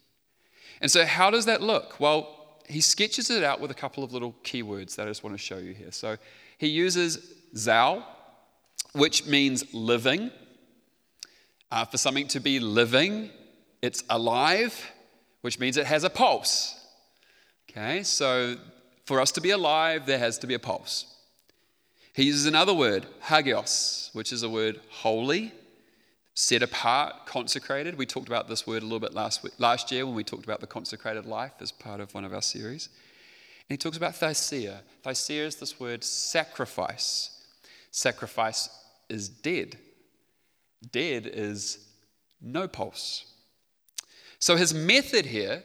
And 0.81 0.89
so, 0.89 1.05
how 1.05 1.29
does 1.29 1.45
that 1.45 1.61
look? 1.61 1.99
Well, 1.99 2.59
he 2.67 2.81
sketches 2.81 3.29
it 3.29 3.43
out 3.43 3.59
with 3.59 3.71
a 3.71 3.73
couple 3.73 4.03
of 4.03 4.13
little 4.13 4.35
keywords 4.43 4.95
that 4.95 5.07
I 5.07 5.09
just 5.09 5.23
want 5.23 5.33
to 5.33 5.41
show 5.41 5.57
you 5.57 5.73
here. 5.73 5.91
So, 5.91 6.17
he 6.57 6.67
uses 6.67 7.33
zao, 7.55 8.03
which 8.93 9.25
means 9.25 9.73
living. 9.73 10.31
Uh, 11.69 11.85
for 11.85 11.97
something 11.97 12.27
to 12.29 12.39
be 12.39 12.59
living, 12.59 13.29
it's 13.81 14.03
alive, 14.09 14.91
which 15.41 15.59
means 15.59 15.77
it 15.77 15.85
has 15.85 16.03
a 16.03 16.09
pulse. 16.09 16.73
Okay, 17.69 18.03
so 18.03 18.55
for 19.05 19.19
us 19.21 19.31
to 19.33 19.41
be 19.41 19.51
alive, 19.51 20.05
there 20.05 20.19
has 20.19 20.37
to 20.39 20.47
be 20.47 20.53
a 20.53 20.59
pulse. 20.59 21.13
He 22.13 22.23
uses 22.23 22.45
another 22.45 22.73
word, 22.73 23.05
hagios, 23.21 24.09
which 24.13 24.31
is 24.31 24.41
a 24.41 24.49
word 24.49 24.79
holy, 24.89 25.51
set 26.33 26.63
apart, 26.63 27.25
consecrated. 27.25 27.97
We 27.97 28.05
talked 28.05 28.27
about 28.27 28.47
this 28.47 28.65
word 28.65 28.81
a 28.81 28.85
little 28.85 28.99
bit 28.99 29.13
last, 29.13 29.43
week, 29.43 29.53
last 29.59 29.91
year 29.91 30.05
when 30.05 30.15
we 30.15 30.23
talked 30.23 30.43
about 30.43 30.61
the 30.61 30.67
consecrated 30.67 31.25
life 31.25 31.51
as 31.59 31.71
part 31.71 31.99
of 31.99 32.13
one 32.13 32.25
of 32.25 32.33
our 32.33 32.41
series. 32.41 32.89
He 33.67 33.77
talks 33.77 33.97
about 33.97 34.13
thysia. 34.13 34.79
Thysia 35.03 35.45
is 35.45 35.55
this 35.55 35.79
word 35.79 36.03
sacrifice. 36.03 37.45
Sacrifice 37.91 38.69
is 39.09 39.27
dead. 39.27 39.77
Dead 40.91 41.29
is 41.31 41.79
no 42.41 42.67
pulse. 42.67 43.25
So 44.39 44.55
his 44.55 44.73
method 44.73 45.25
here, 45.25 45.63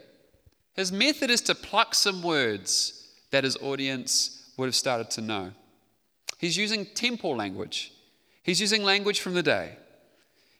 his 0.75 0.91
method 0.91 1.31
is 1.31 1.43
to 1.43 1.55
pluck 1.55 1.95
some 1.95 2.23
words 2.23 3.09
that 3.31 3.45
his 3.45 3.57
audience 3.59 4.51
would 4.57 4.67
have 4.67 4.75
started 4.75 5.11
to 5.11 5.21
know. 5.21 5.53
He's 6.39 6.57
using 6.57 6.87
temple 6.87 7.37
language. 7.37 7.93
He's 8.43 8.61
using 8.61 8.83
language 8.83 9.21
from 9.21 9.35
the 9.35 9.43
day. 9.43 9.77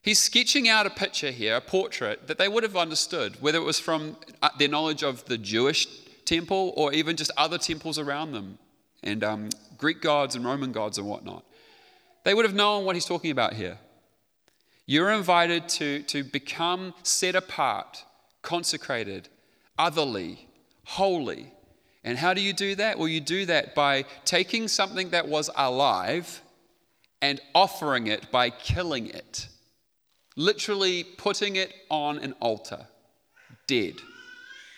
He's 0.03 0.19
sketching 0.19 0.69
out 0.69 0.87
a 0.87 0.91
picture 0.91 1.31
here, 1.31 1.57
a 1.57 1.61
portrait 1.61 2.27
that 2.27 2.39
they 2.39 2.49
would 2.49 2.63
have 2.63 2.77
understood, 2.77 3.41
whether 3.41 3.59
it 3.59 3.65
was 3.65 3.79
from 3.79 4.17
uh, 4.43 4.51
their 4.59 4.69
knowledge 4.69 5.03
of 5.03 5.25
the 5.27 5.39
Jewish 5.39 5.87
temple 6.33 6.73
or 6.77 6.93
even 6.95 7.17
just 7.17 7.31
other 7.37 7.59
temples 7.59 7.99
around 7.99 8.33
them 8.33 8.59
and 9.03 9.23
um, 9.23 9.49
Greek 9.77 10.01
gods 10.01 10.35
and 10.35 10.45
Roman 10.45 10.73
gods 10.73 10.97
and 10.97 11.07
whatnot. 11.07 11.45
They 12.25 12.33
would 12.33 12.45
have 12.45 12.55
known 12.55 12.85
what 12.85 12.97
he's 12.97 13.05
talking 13.05 13.31
about 13.31 13.53
here. 13.53 13.77
You're 14.87 15.13
invited 15.13 15.69
to, 15.71 16.03
to 16.05 16.25
become 16.25 16.95
set 17.03 17.35
apart, 17.35 18.05
consecrated, 18.43 19.29
otherly, 19.79 20.49
holy. 20.85 21.53
And 22.05 22.19
how 22.19 22.33
do 22.35 22.41
you 22.41 22.53
do 22.53 22.75
that? 22.77 22.99
Well, 22.99 23.09
you 23.09 23.21
do 23.21 23.47
that 23.47 23.75
by 23.75 24.05
taking 24.25 24.69
something 24.69 25.11
that 25.11 25.29
was 25.29 25.51
alive 25.57 26.41
and 27.21 27.41
offering 27.55 28.07
it 28.07 28.31
by 28.31 28.51
killing 28.51 29.07
it. 29.09 29.49
Literally 30.35 31.05
putting 31.05 31.57
it 31.57 31.73
on 31.91 32.19
an 32.19 32.33
altar, 32.41 32.87
dead, 33.67 33.95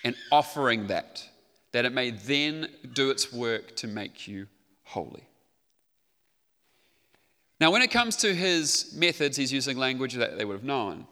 and 0.04 0.14
offering 0.30 0.88
that, 0.88 1.24
that 1.74 1.84
it 1.84 1.92
may 1.92 2.10
then 2.10 2.68
do 2.92 3.10
its 3.10 3.32
work 3.32 3.74
to 3.74 3.88
make 3.88 4.28
you 4.28 4.46
holy. 4.84 5.24
Now, 7.60 7.72
when 7.72 7.82
it 7.82 7.90
comes 7.90 8.14
to 8.18 8.32
his 8.32 8.94
methods, 8.96 9.36
he's 9.36 9.52
using 9.52 9.76
language 9.76 10.14
that 10.14 10.38
they 10.38 10.44
would 10.44 10.54
have 10.54 10.62
known. 10.62 11.08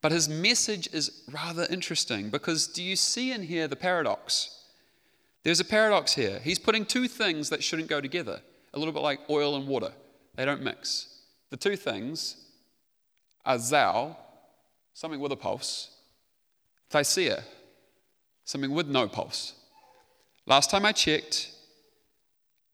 But 0.00 0.10
his 0.10 0.30
message 0.30 0.88
is 0.94 1.22
rather 1.30 1.66
interesting 1.68 2.30
because 2.30 2.66
do 2.66 2.82
you 2.82 2.96
see 2.96 3.32
in 3.32 3.42
here 3.42 3.68
the 3.68 3.76
paradox? 3.76 4.62
There's 5.42 5.60
a 5.60 5.64
paradox 5.64 6.14
here. 6.14 6.40
He's 6.42 6.58
putting 6.58 6.86
two 6.86 7.06
things 7.06 7.50
that 7.50 7.62
shouldn't 7.62 7.88
go 7.88 8.00
together, 8.00 8.40
a 8.72 8.78
little 8.78 8.94
bit 8.94 9.02
like 9.02 9.20
oil 9.28 9.56
and 9.56 9.68
water. 9.68 9.92
They 10.36 10.46
don't 10.46 10.62
mix. 10.62 11.18
The 11.50 11.58
two 11.58 11.76
things 11.76 12.36
are 13.44 13.56
zao, 13.56 14.16
something 14.94 15.20
with 15.20 15.32
a 15.32 15.36
pulse, 15.36 15.90
thysia, 16.90 17.42
something 18.46 18.70
with 18.70 18.88
no 18.88 19.06
pulse. 19.06 19.52
Last 20.46 20.70
time 20.70 20.84
I 20.84 20.92
checked, 20.92 21.50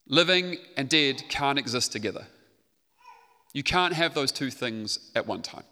living 0.07 0.57
and 0.76 0.88
dead 0.88 1.24
can't 1.28 1.59
exist 1.59 1.92
together. 1.92 2.26
You 3.52 3.62
can't 3.62 3.94
have 3.94 4.14
those 4.14 4.33
two 4.33 4.50
things 4.50 5.11
at 5.14 5.26
one 5.26 5.42
time. 5.42 5.64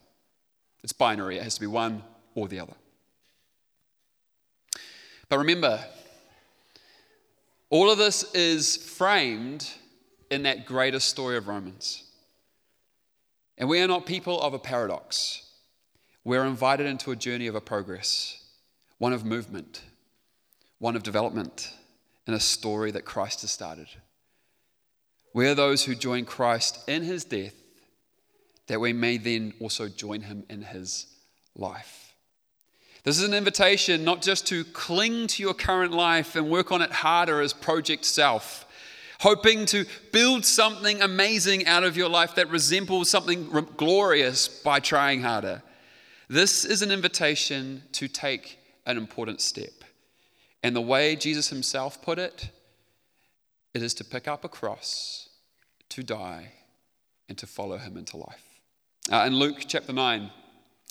It's 0.83 0.93
binary, 0.93 1.39
it 1.39 1.43
has 1.43 1.55
to 1.55 1.61
be 1.61 1.67
one 1.67 2.03
or 2.35 2.49
the 2.49 2.61
other. 2.61 2.75
But 5.29 5.39
remember, 5.39 5.85
all 7.71 7.91
of 7.91 7.99
this 7.99 8.33
is 8.35 8.77
framed 8.77 9.69
in 10.31 10.43
that 10.45 10.67
greater 10.67 11.01
story 11.01 11.37
of 11.37 11.49
Romans. 11.49 12.05
And 13.59 13.69
we 13.69 13.81
are 13.81 13.89
not 13.89 14.07
people 14.07 14.41
of 14.41 14.55
a 14.55 14.59
paradox. 14.59 15.43
We're 16.25 16.45
invited 16.45 16.87
into 16.87 17.11
a 17.11 17.17
journey 17.17 17.47
of 17.47 17.55
a 17.55 17.61
progress, 17.61 18.45
one 18.99 19.13
of 19.13 19.25
movement, 19.25 19.83
one 20.79 20.95
of 20.95 21.03
development, 21.03 21.73
in 22.27 22.35
a 22.35 22.41
story 22.41 22.91
that 22.91 23.05
Christ 23.05 23.43
has 23.43 23.51
started. 23.51 23.89
We 25.33 25.47
are 25.47 25.55
those 25.55 25.85
who 25.85 25.95
join 25.95 26.25
Christ 26.25 26.79
in 26.89 27.03
his 27.03 27.25
death 27.25 27.55
that 28.67 28.81
we 28.81 28.93
may 28.93 29.17
then 29.17 29.55
also 29.61 29.89
join 29.89 30.23
him 30.23 30.45
in 30.49 30.63
his 30.63 31.07
life. 31.55 32.15
This 33.05 33.19
is 33.19 33.25
an 33.29 33.35
invitation 33.35 34.03
not 34.03 34.23
just 34.23 34.49
to 34.49 34.65
cling 34.65 35.29
to 35.29 35.43
your 35.43 35.55
current 35.55 35.93
life 35.93 36.35
and 36.35 36.51
work 36.51 36.73
on 36.73 36.83
it 36.83 36.91
harder 36.91 37.41
as 37.41 37.53
Project 37.53 38.05
Self, 38.05 38.67
hoping 39.21 39.65
to 39.67 39.85
build 40.11 40.45
something 40.45 41.01
amazing 41.01 41.67
out 41.67 41.85
of 41.85 41.97
your 41.97 42.09
life 42.09 42.35
that 42.35 42.51
resembles 42.51 43.09
something 43.09 43.49
glorious 43.77 44.49
by 44.49 44.81
trying 44.81 45.23
harder. 45.23 45.63
This 46.29 46.65
is 46.65 46.83
an 46.83 46.91
invitation 46.91 47.83
to 47.93 48.09
take 48.09 48.59
an 48.87 48.97
important 48.97 49.41
step. 49.41 49.76
And 50.63 50.75
the 50.75 50.81
way 50.81 51.17
Jesus 51.17 51.49
himself 51.49 52.03
put 52.03 52.19
it, 52.19 52.51
it 53.75 53.83
is 53.83 53.95
to 53.95 54.05
pick 54.05 54.27
up 54.27 54.45
a 54.45 54.49
cross, 54.49 55.29
to 55.91 56.03
die, 56.03 56.53
and 57.29 57.37
to 57.39 57.47
follow 57.47 57.79
him 57.79 57.97
into 57.97 58.17
life. 58.17 58.43
Uh, 59.11 59.25
in 59.27 59.35
Luke 59.35 59.59
chapter 59.67 59.93
9, 59.93 60.31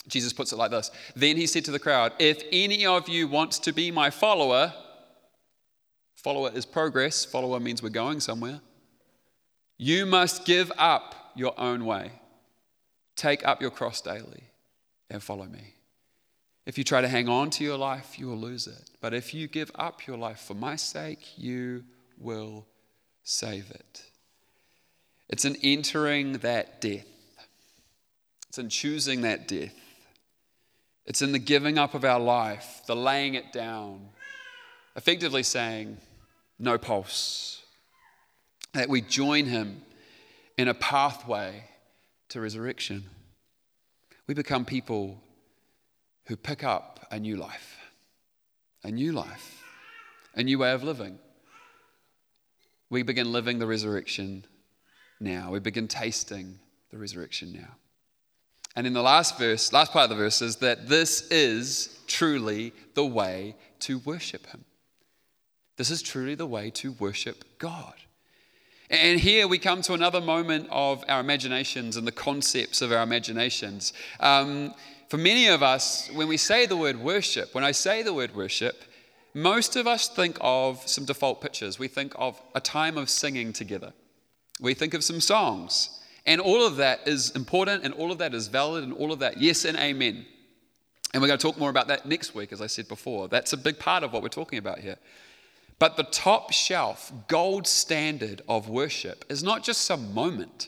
Jesus 0.08 0.34
puts 0.34 0.54
it 0.54 0.58
like 0.58 0.71
this 0.71 0.91
Then 1.15 1.38
he 1.38 1.47
said 1.47 1.65
to 1.65 1.71
the 1.71 1.80
crowd, 1.80 2.13
If 2.19 2.43
any 2.51 2.86
of 2.86 3.10
you 3.10 3.28
wants 3.28 3.60
to 3.60 3.73
be 3.73 3.91
my 3.91 4.10
follower, 4.10 4.73
follower 6.15 6.51
is 6.54 6.65
progress, 6.65 7.25
follower 7.25 7.60
means 7.60 7.82
we're 7.82 7.89
going 7.89 8.19
somewhere. 8.19 8.62
You 9.78 10.06
must 10.06 10.45
give 10.45 10.71
up 10.78 11.34
your 11.36 11.60
own 11.60 11.86
way, 11.86 12.12
take 13.15 13.45
up 13.45 13.62
your 13.62 13.71
cross 13.71 13.99
daily, 13.99 14.43
and 15.10 15.21
follow 15.21 15.45
me. 15.45 15.74
If 16.65 16.78
you 16.78 16.84
try 16.84 17.01
to 17.01 17.08
hang 17.08 17.30
on 17.30 17.49
to 17.51 17.63
your 17.63 17.78
life, 17.78 18.17
you 18.17 18.28
will 18.28 18.38
lose 18.38 18.67
it. 18.67 18.89
But 19.01 19.13
if 19.13 19.34
you 19.34 19.47
give 19.47 19.71
up 19.75 20.08
your 20.08 20.17
life 20.17 20.39
for 20.39 20.56
my 20.56 20.75
sake, 20.75 21.38
you 21.38 21.84
will 22.17 22.65
save 23.23 23.69
it. 23.69 24.04
It's 25.30 25.45
in 25.45 25.58
entering 25.62 26.34
that 26.39 26.82
death 26.82 27.06
it's 28.56 28.60
in 28.63 28.69
choosing 28.69 29.19
that 29.23 29.49
death. 29.49 29.75
It's 31.06 31.21
in 31.21 31.34
the 31.34 31.39
giving 31.39 31.78
up 31.78 31.93
of 31.93 32.06
our 32.06 32.21
life, 32.21 32.84
the 32.88 32.95
laying 32.95 33.34
it 33.34 33.51
down, 33.51 34.08
effectively 34.95 35.43
saying, 35.43 35.97
no 36.58 36.78
pulse. 36.78 37.62
That 38.71 38.88
we 38.88 39.01
join 39.01 39.43
Him 39.43 39.82
in 40.58 40.69
a 40.69 40.73
pathway 40.73 41.65
to 42.30 42.39
resurrection. 42.39 43.04
We 44.25 44.34
become 44.34 44.63
people 44.63 45.21
who 46.25 46.35
pick 46.35 46.63
up 46.63 47.07
a 47.11 47.19
new 47.19 47.35
life, 47.35 47.77
a 48.83 48.91
new 48.91 49.11
life, 49.11 49.63
a 50.35 50.43
new 50.43 50.59
way 50.59 50.71
of 50.71 50.83
living. 50.83 51.19
We 52.89 53.03
begin 53.03 53.31
living 53.31 53.59
the 53.59 53.67
resurrection 53.67 54.45
now. 55.19 55.51
We 55.51 55.59
begin 55.59 55.88
tasting 55.88 56.59
the 56.91 56.97
resurrection 56.97 57.53
now. 57.53 57.75
And 58.75 58.85
in 58.85 58.93
the 58.93 59.01
last 59.01 59.38
verse, 59.38 59.71
last 59.71 59.93
part 59.93 60.03
of 60.05 60.09
the 60.09 60.15
verse 60.23 60.41
is 60.41 60.57
that 60.57 60.88
this 60.88 61.29
is 61.31 61.97
truly 62.07 62.73
the 62.93 63.05
way 63.05 63.55
to 63.81 63.99
worship 63.99 64.47
Him. 64.47 64.65
This 65.77 65.91
is 65.91 66.01
truly 66.01 66.35
the 66.35 66.45
way 66.45 66.69
to 66.71 66.91
worship 66.93 67.43
God. 67.57 67.93
And 68.89 69.19
here 69.19 69.47
we 69.47 69.57
come 69.57 69.81
to 69.83 69.93
another 69.93 70.21
moment 70.21 70.67
of 70.71 71.03
our 71.07 71.19
imaginations 71.19 71.97
and 71.97 72.05
the 72.05 72.11
concepts 72.11 72.81
of 72.81 72.91
our 72.91 73.01
imaginations. 73.01 73.93
Um, 74.19 74.73
for 75.15 75.21
many 75.21 75.47
of 75.47 75.63
us, 75.63 76.10
when 76.12 76.28
we 76.28 76.36
say 76.36 76.65
the 76.65 76.75
word 76.75 76.99
worship, 76.99 77.56
when 77.56 77.63
I 77.63 77.71
say 77.71 78.04
the 78.04 78.13
word 78.13 78.36
worship, 78.36 78.84
most 79.34 79.78
of 79.78 79.88
us 79.88 80.10
think 80.10 80.38
of 80.41 80.86
some 80.86 81.06
default 81.06 81.39
pictures. 81.39 81.80
We 81.80 81.88
think 81.88 82.12
of 82.17 82.41
a 82.54 82.60
time 82.60 82.97
of 82.97 83.10
singing 83.10 83.54
together. 83.54 83.93
We 84.60 84.73
think 84.73 84.93
of 84.93 85.06
some 85.06 85.21
songs. 85.21 86.01
And 86.25 86.41
all 86.41 86.67
of 86.67 86.75
that 86.75 87.08
is 87.08 87.32
important 87.32 87.86
and 87.86 87.93
all 87.93 88.12
of 88.12 88.17
that 88.17 88.34
is 88.34 88.49
valid 88.49 88.84
and 88.84 88.91
all 88.91 89.13
of 89.13 89.19
that, 89.19 89.39
yes 89.39 89.63
and 89.63 89.78
amen. 89.78 90.25
And 91.13 91.21
we're 91.21 91.30
going 91.30 91.39
to 91.39 91.47
talk 91.47 91.58
more 91.58 91.69
about 91.69 91.88
that 91.88 92.06
next 92.06 92.36
week, 92.36 92.51
as 92.51 92.62
I 92.62 92.67
said 92.67 92.89
before. 92.89 93.30
That's 93.30 93.54
a 93.54 93.58
big 93.58 93.80
part 93.80 94.04
of 94.04 94.12
what 94.12 94.21
we're 94.21 94.28
talking 94.28 94.60
about 94.60 94.80
here. 94.80 94.97
But 95.80 95.95
the 95.95 96.04
top 96.04 96.51
shelf, 96.51 97.13
gold 97.30 97.67
standard 97.67 98.41
of 98.49 98.67
worship 98.67 99.23
is 99.30 99.43
not 99.43 99.63
just 99.63 99.84
some 99.84 100.13
moment, 100.13 100.67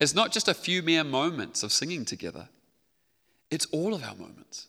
it's 0.00 0.14
not 0.14 0.32
just 0.32 0.48
a 0.48 0.54
few 0.54 0.82
mere 0.82 1.02
moments 1.02 1.62
of 1.62 1.72
singing 1.72 2.04
together, 2.04 2.50
it's 3.50 3.66
all 3.66 3.94
of 3.94 4.02
our 4.02 4.14
moments. 4.14 4.66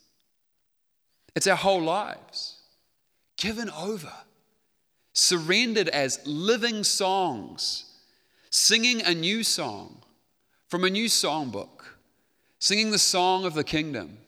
It's 1.34 1.46
our 1.46 1.56
whole 1.56 1.82
lives, 1.82 2.56
given 3.36 3.70
over, 3.70 4.12
surrendered 5.12 5.88
as 5.88 6.20
living 6.24 6.82
songs, 6.84 7.84
singing 8.50 9.02
a 9.02 9.14
new 9.14 9.42
song 9.42 10.02
from 10.68 10.84
a 10.84 10.90
new 10.90 11.06
songbook, 11.06 11.84
singing 12.58 12.90
the 12.90 12.98
song 12.98 13.44
of 13.44 13.54
the 13.54 13.64
kingdom 13.64 14.18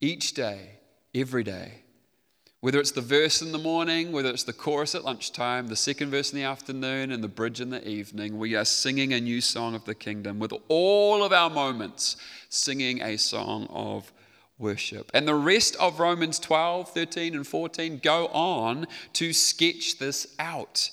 each 0.00 0.34
day, 0.34 0.78
every 1.14 1.42
day. 1.42 1.82
Whether 2.62 2.78
it's 2.78 2.92
the 2.92 3.00
verse 3.00 3.42
in 3.42 3.50
the 3.50 3.58
morning, 3.58 4.12
whether 4.12 4.30
it's 4.30 4.44
the 4.44 4.52
chorus 4.52 4.94
at 4.94 5.02
lunchtime, 5.02 5.66
the 5.66 5.74
second 5.74 6.12
verse 6.12 6.32
in 6.32 6.38
the 6.38 6.44
afternoon, 6.44 7.10
and 7.10 7.20
the 7.20 7.26
bridge 7.26 7.60
in 7.60 7.70
the 7.70 7.86
evening, 7.88 8.38
we 8.38 8.54
are 8.54 8.64
singing 8.64 9.12
a 9.12 9.20
new 9.20 9.40
song 9.40 9.74
of 9.74 9.84
the 9.84 9.96
kingdom 9.96 10.38
with 10.38 10.52
all 10.68 11.24
of 11.24 11.32
our 11.32 11.50
moments, 11.50 12.16
singing 12.50 13.02
a 13.02 13.18
song 13.18 13.66
of 13.68 14.12
worship. 14.60 15.10
And 15.12 15.26
the 15.26 15.34
rest 15.34 15.74
of 15.80 15.98
Romans 15.98 16.38
12, 16.38 16.90
13, 16.90 17.34
and 17.34 17.44
14 17.44 17.98
go 18.00 18.28
on 18.28 18.86
to 19.14 19.32
sketch 19.32 19.98
this 19.98 20.32
out. 20.38 20.88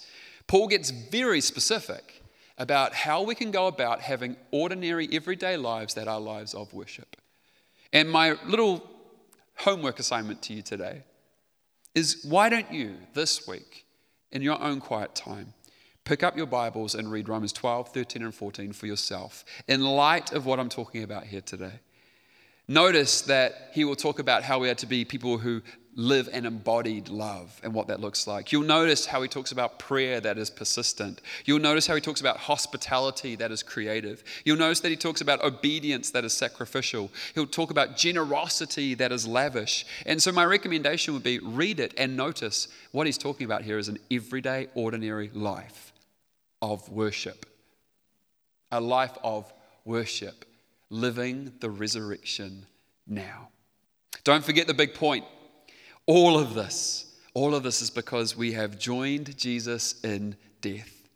Paul 0.48 0.70
gets 0.70 0.90
very 0.90 1.40
specific 1.40 2.24
about 2.58 2.96
how 2.96 3.22
we 3.22 3.36
can 3.36 3.52
go 3.52 3.68
about 3.68 4.02
having 4.02 4.38
ordinary, 4.50 5.08
everyday 5.12 5.56
lives 5.56 5.94
that 5.94 6.08
are 6.08 6.20
lives 6.20 6.56
of 6.56 6.74
worship. 6.74 7.16
And 7.94 8.10
my 8.10 8.38
little 8.48 8.90
homework 9.58 10.00
assignment 10.00 10.42
to 10.42 10.56
you 10.56 10.64
today 10.64 11.04
is 11.96 12.24
why 12.24 12.50
don't 12.50 12.72
you 12.72 12.96
this 13.14 13.48
week, 13.48 13.86
in 14.32 14.42
your 14.42 14.62
own 14.62 14.80
quiet 14.80 15.16
time, 15.16 15.54
pick 16.04 16.24
up 16.24 16.38
your 16.38 16.46
Bibles 16.46 16.96
and 16.96 17.12
read 17.12 17.28
Romans 17.28 17.54
12, 17.54 17.90
13, 17.90 18.24
and 18.24 18.34
14 18.34 18.74
for 18.74 18.86
yourself 18.86 19.44
in 19.68 19.82
light 19.82 20.32
of 20.34 20.46
what 20.46 20.60
I'm 20.60 20.70
talking 20.70 21.04
about 21.04 21.26
here 21.26 21.42
today? 21.42 21.80
Notice 22.68 23.22
that 23.22 23.70
he 23.74 23.84
will 23.84 23.96
talk 23.96 24.20
about 24.20 24.44
how 24.44 24.60
we 24.60 24.70
are 24.70 24.76
to 24.76 24.86
be 24.86 25.04
people 25.04 25.40
who 25.40 25.64
live 26.00 26.30
an 26.32 26.46
embodied 26.46 27.10
love 27.10 27.60
and 27.62 27.74
what 27.74 27.88
that 27.88 28.00
looks 28.00 28.26
like. 28.26 28.54
You'll 28.54 28.64
notice 28.64 29.06
how 29.06 29.22
he 29.22 29.28
talks 29.28 29.52
about 29.52 29.80
prayer 29.80 30.22
that 30.22 30.38
is 30.38 30.50
persistent. 30.50 31.20
You'll 31.44 31.60
notice 31.60 31.86
how 31.88 31.96
he 31.96 32.00
talks 32.00 32.22
about 32.22 32.38
hospitality 32.38 33.36
that 33.36 33.52
is 33.52 33.64
creative. 33.64 34.24
You'll 34.46 34.58
notice 34.58 34.80
that 34.80 34.92
he 34.92 34.96
talks 34.96 35.20
about 35.20 35.44
obedience 35.44 36.12
that 36.12 36.24
is 36.24 36.32
sacrificial. 36.32 37.12
He'll 37.36 37.46
talk 37.46 37.70
about 37.70 37.98
generosity 37.98 38.94
that 38.94 39.12
is 39.12 39.28
lavish. 39.28 39.86
And 40.06 40.24
so, 40.24 40.32
my 40.32 40.46
recommendation 40.46 41.14
would 41.16 41.24
be 41.24 41.40
read 41.40 41.82
it 41.82 41.94
and 41.98 42.16
notice 42.16 42.70
what 42.94 43.06
he's 43.06 43.18
talking 43.18 43.44
about 43.44 43.64
here 43.64 43.78
is 43.78 43.90
an 43.90 44.00
everyday, 44.10 44.68
ordinary 44.76 45.30
life 45.34 45.92
of 46.62 46.88
worship. 46.88 47.46
A 48.72 48.80
life 48.80 49.18
of 49.22 49.52
worship, 49.84 50.46
living 50.90 51.52
the 51.60 51.70
resurrection 51.70 52.68
now. 53.06 53.50
Don't 54.24 54.46
forget 54.46 54.66
the 54.66 54.74
big 54.74 54.94
point. 54.94 55.26
All 56.10 56.40
of 56.40 56.56
this, 56.56 57.06
all 57.36 57.54
of 57.54 57.62
this 57.62 57.84
is 57.84 57.92
because 57.92 58.36
we 58.36 58.54
have 58.54 58.80
joined 58.80 59.38
Jesus 59.38 60.02
in 60.04 60.36
death, 60.60 61.08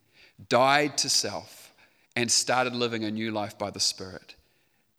died 0.50 1.00
to 1.00 1.10
self, 1.10 1.74
and 2.16 2.32
started 2.32 2.76
living 2.76 3.04
a 3.04 3.10
new 3.10 3.32
life 3.32 3.58
by 3.58 3.72
the 3.72 3.80
Spirit, 3.80 4.36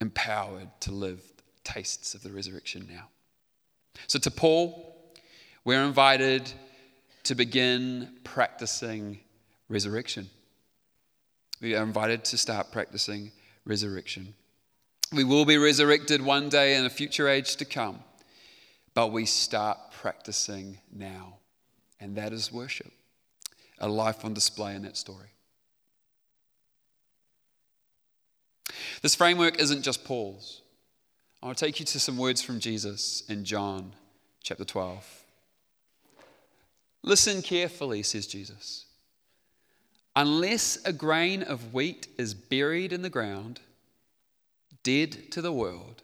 empowered 0.01 0.67
to 0.81 0.91
live 0.91 1.23
tastes 1.63 2.13
of 2.13 2.25
the 2.25 2.33
resurrection 2.33 2.89
now. 2.91 3.07
So, 4.09 4.19
to 4.19 4.33
Paul, 4.33 4.97
we're 5.65 5.85
invited 5.85 6.51
to 7.23 7.37
begin 7.37 8.15
practicing 8.25 9.21
resurrection. 9.69 10.29
We 11.61 11.77
are 11.77 11.85
invited 11.85 12.25
to 12.25 12.37
start 12.37 12.73
practicing 12.73 13.31
resurrection. 13.65 14.35
We 15.13 15.23
will 15.23 15.45
be 15.45 15.57
resurrected 15.57 16.21
one 16.21 16.49
day 16.49 16.75
in 16.75 16.85
a 16.85 16.91
future 16.91 17.29
age 17.29 17.55
to 17.59 17.65
come 17.65 18.03
but 18.95 19.09
we 19.09 19.27
start 19.27 19.79
practicing 20.05 20.77
now. 20.95 21.39
And 21.99 22.15
that 22.17 22.35
is 22.35 22.53
worship, 22.53 22.93
a 23.79 23.89
life 23.89 24.23
on 24.23 24.35
display 24.35 24.75
in 24.75 24.83
that 24.83 24.99
story. 24.99 25.31
This 29.01 29.15
framework 29.15 29.59
isn't 29.59 29.81
just 29.81 30.05
Paul's. 30.05 30.61
I'll 31.43 31.55
take 31.55 31.81
you 31.81 31.87
to 31.87 31.99
some 31.99 32.19
words 32.19 32.43
from 32.43 32.61
Jesus 32.61 33.23
in 33.31 33.47
John 33.47 33.95
chapter 34.43 34.67
12. 34.67 35.25
Listen 37.03 37.41
carefully, 37.41 38.03
says 38.03 38.27
Jesus. 38.27 38.85
Unless 40.15 40.85
a 40.85 40.93
grain 40.93 41.43
of 41.43 41.73
wheat 41.73 42.09
is 42.19 42.35
buried 42.35 42.93
in 42.93 43.01
the 43.01 43.09
ground, 43.09 43.59
dead 44.83 45.31
to 45.31 45.41
the 45.41 45.51
world, 45.51 46.03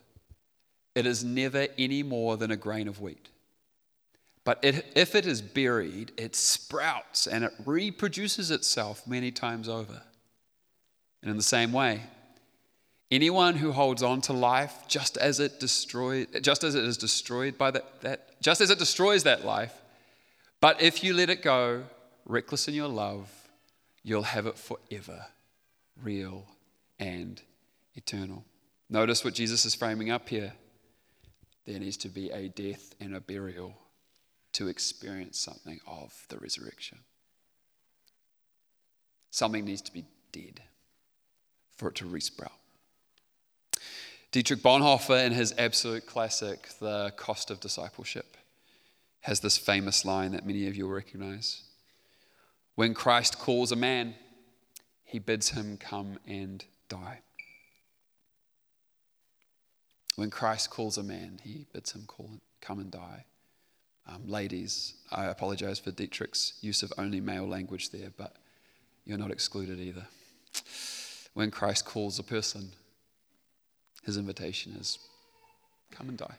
it 0.95 1.05
is 1.05 1.23
never 1.23 1.67
any 1.77 2.03
more 2.03 2.39
than 2.39 2.51
a 2.51 2.57
grain 2.57 2.89
of 2.89 3.03
wheat. 3.03 3.30
But 4.45 4.59
it, 4.63 4.87
if 4.95 5.15
it 5.15 5.27
is 5.27 5.43
buried, 5.43 6.13
it 6.17 6.35
sprouts 6.35 7.27
and 7.27 7.45
it 7.45 7.53
reproduces 7.65 8.51
itself 8.51 9.07
many 9.07 9.31
times 9.31 9.69
over. 9.69 10.03
And 11.23 11.31
in 11.31 11.37
the 11.37 11.43
same 11.43 11.73
way, 11.73 12.03
anyone 13.11 13.57
who 13.57 13.73
holds 13.73 14.03
on 14.03 14.23
to 14.23 14.33
life 14.33 14.75
just 14.89 15.19
as 15.19 15.41
it 15.41 15.61
destroy, 15.61 16.25
just 16.41 16.65
as 16.65 16.75
it 16.75 16.85
is 16.85 16.97
destroyed 16.97 17.59
by 17.59 17.71
that, 17.71 18.01
that 18.01 18.41
just 18.41 18.61
as 18.61 18.71
it 18.71 18.79
destroys 18.79 19.25
that 19.25 19.45
life, 19.45 19.75
but 20.61 20.81
if 20.81 21.05
you 21.05 21.13
let 21.15 21.29
it 21.29 21.43
go, 21.43 21.85
reckless 22.25 22.69
in 22.69 22.75
your 22.75 22.89
love, 22.89 23.29
you'll 24.03 24.23
have 24.23 24.47
it 24.47 24.57
forever, 24.57 25.27
real 26.03 26.47
and 26.99 27.43
eternal. 27.95 28.45
Notice 28.89 29.25
what 29.25 29.35
Jesus 29.35 29.65
is 29.65 29.75
framing 29.75 30.11
up 30.11 30.29
here 30.29 30.53
there 31.67 31.79
needs 31.79 31.99
to 31.99 32.09
be 32.09 32.31
a 32.31 32.49
death 32.49 32.95
and 33.01 33.15
a 33.15 33.21
burial 33.21 33.77
to 34.53 34.69
experience 34.69 35.39
something 35.39 35.81
of 35.87 36.25
the 36.29 36.39
resurrection. 36.39 36.99
Something 39.31 39.65
needs 39.65 39.83
to 39.83 39.93
be 39.93 40.05
dead 40.33 40.63
for 41.77 41.89
it 41.89 41.95
to 41.97 42.05
resprout. 42.05 42.53
Dietrich 44.33 44.61
Bonhoeffer, 44.61 45.25
in 45.25 45.33
his 45.33 45.55
absolute 45.59 46.07
classic, 46.07 46.69
The 46.81 47.13
Cost 47.17 47.51
of 47.51 47.59
Discipleship, 47.61 48.37
has 49.23 49.41
this 49.41 49.59
famous 49.59 50.05
line 50.05 50.33
that 50.33 50.47
many 50.47 50.67
of 50.67 50.77
you 50.77 50.87
will 50.87 50.95
recognize. 50.95 51.63
When 52.75 52.95
Christ 52.95 53.39
calls 53.39 53.73
a 53.73 53.77
man, 53.77 54.15
he 55.05 55.19
bids 55.19 55.51
him 55.51 55.77
come 55.77 56.19
and 56.27 56.65
die. 56.89 57.21
When 60.17 60.31
Christ 60.31 60.71
calls 60.71 60.97
a 60.97 61.03
man, 61.03 61.41
he 61.43 61.67
bids 61.73 61.93
him 61.93 62.05
call, 62.07 62.41
come 62.61 62.79
and 62.79 62.91
die. 62.91 63.25
Um, 64.13 64.23
ladies, 64.27 64.95
I 65.13 65.27
apologize 65.27 65.79
for 65.79 65.93
Dietrich's 65.93 66.55
use 66.61 66.83
of 66.83 66.93
only 66.99 67.21
male 67.21 67.47
language 67.47 67.91
there, 67.91 68.11
but 68.17 68.35
you're 69.05 69.19
not 69.19 69.31
excluded 69.31 69.79
either. 69.79 70.07
When 71.35 71.51
Christ 71.53 71.85
calls 71.85 72.19
a 72.19 72.25
person, 72.25 72.73
his 74.05 74.17
invitation 74.17 74.73
is 74.81 74.99
come 75.93 76.09
and 76.09 76.19
die. 76.19 76.35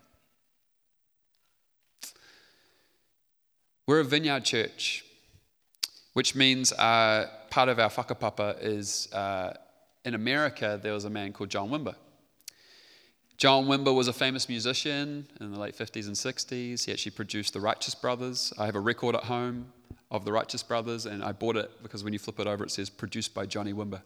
We're 3.88 4.02
a 4.02 4.06
vineyard 4.06 4.44
church, 4.44 5.06
which 6.14 6.36
means 6.36 6.74
uh, 6.74 7.30
part 7.50 7.70
of 7.70 7.80
our 7.80 7.90
whakapapa 7.90 8.58
is 8.62 9.12
uh, 9.14 9.54
in 10.04 10.14
America, 10.14 10.80
there 10.82 10.94
was 10.94 11.06
a 11.06 11.10
man 11.10 11.32
called 11.32 11.50
John 11.50 11.70
Wimber. 11.70 11.96
John 13.42 13.66
Wimber 13.66 13.92
was 13.96 14.08
a 14.08 14.14
famous 14.14 14.48
musician 14.48 15.26
in 15.40 15.52
the 15.52 15.60
late 15.60 15.76
50s 15.76 16.06
and 16.06 16.16
60s. 16.16 16.86
He 16.86 16.92
actually 16.92 17.14
produced 17.14 17.54
the 17.54 17.60
Righteous 17.60 17.96
Brothers. 17.96 18.54
I 18.56 18.68
have 18.68 18.76
a 18.76 18.80
record 18.80 19.16
at 19.16 19.24
home 19.24 19.74
of 20.12 20.26
the 20.26 20.32
Righteous 20.32 20.62
Brothers, 20.62 21.08
and 21.08 21.24
I 21.24 21.32
bought 21.32 21.56
it 21.56 21.72
because 21.82 22.04
when 22.04 22.14
you 22.14 22.20
flip 22.20 22.40
it 22.40 22.46
over, 22.46 22.64
it 22.64 22.70
says 22.70 22.92
produced 22.92 23.34
by 23.34 23.48
Johnny 23.48 23.74
Wimber. 23.74 24.04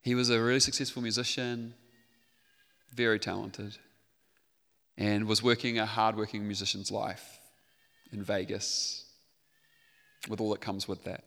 He 0.00 0.14
was 0.14 0.30
a 0.30 0.40
really 0.40 0.60
successful 0.60 1.02
musician, 1.02 1.74
very 2.94 3.18
talented, 3.18 3.76
and 4.96 5.26
was 5.26 5.42
working 5.42 5.78
a 5.78 5.84
hardworking 5.84 6.46
musician's 6.46 6.90
life 6.90 7.38
in 8.12 8.22
Vegas 8.22 9.04
with 10.26 10.40
all 10.40 10.48
that 10.52 10.62
comes 10.62 10.88
with 10.88 11.04
that. 11.04 11.24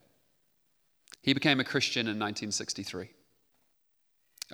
He 1.22 1.34
became 1.34 1.60
a 1.60 1.64
Christian 1.64 2.08
in 2.08 2.18
1963 2.18 3.10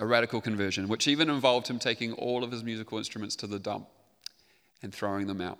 a 0.01 0.05
radical 0.05 0.41
conversion, 0.41 0.87
which 0.87 1.07
even 1.07 1.29
involved 1.29 1.67
him 1.67 1.77
taking 1.77 2.11
all 2.13 2.43
of 2.43 2.51
his 2.51 2.63
musical 2.63 2.97
instruments 2.97 3.35
to 3.37 3.47
the 3.47 3.59
dump 3.59 3.87
and 4.81 4.93
throwing 4.93 5.27
them 5.27 5.39
out. 5.39 5.59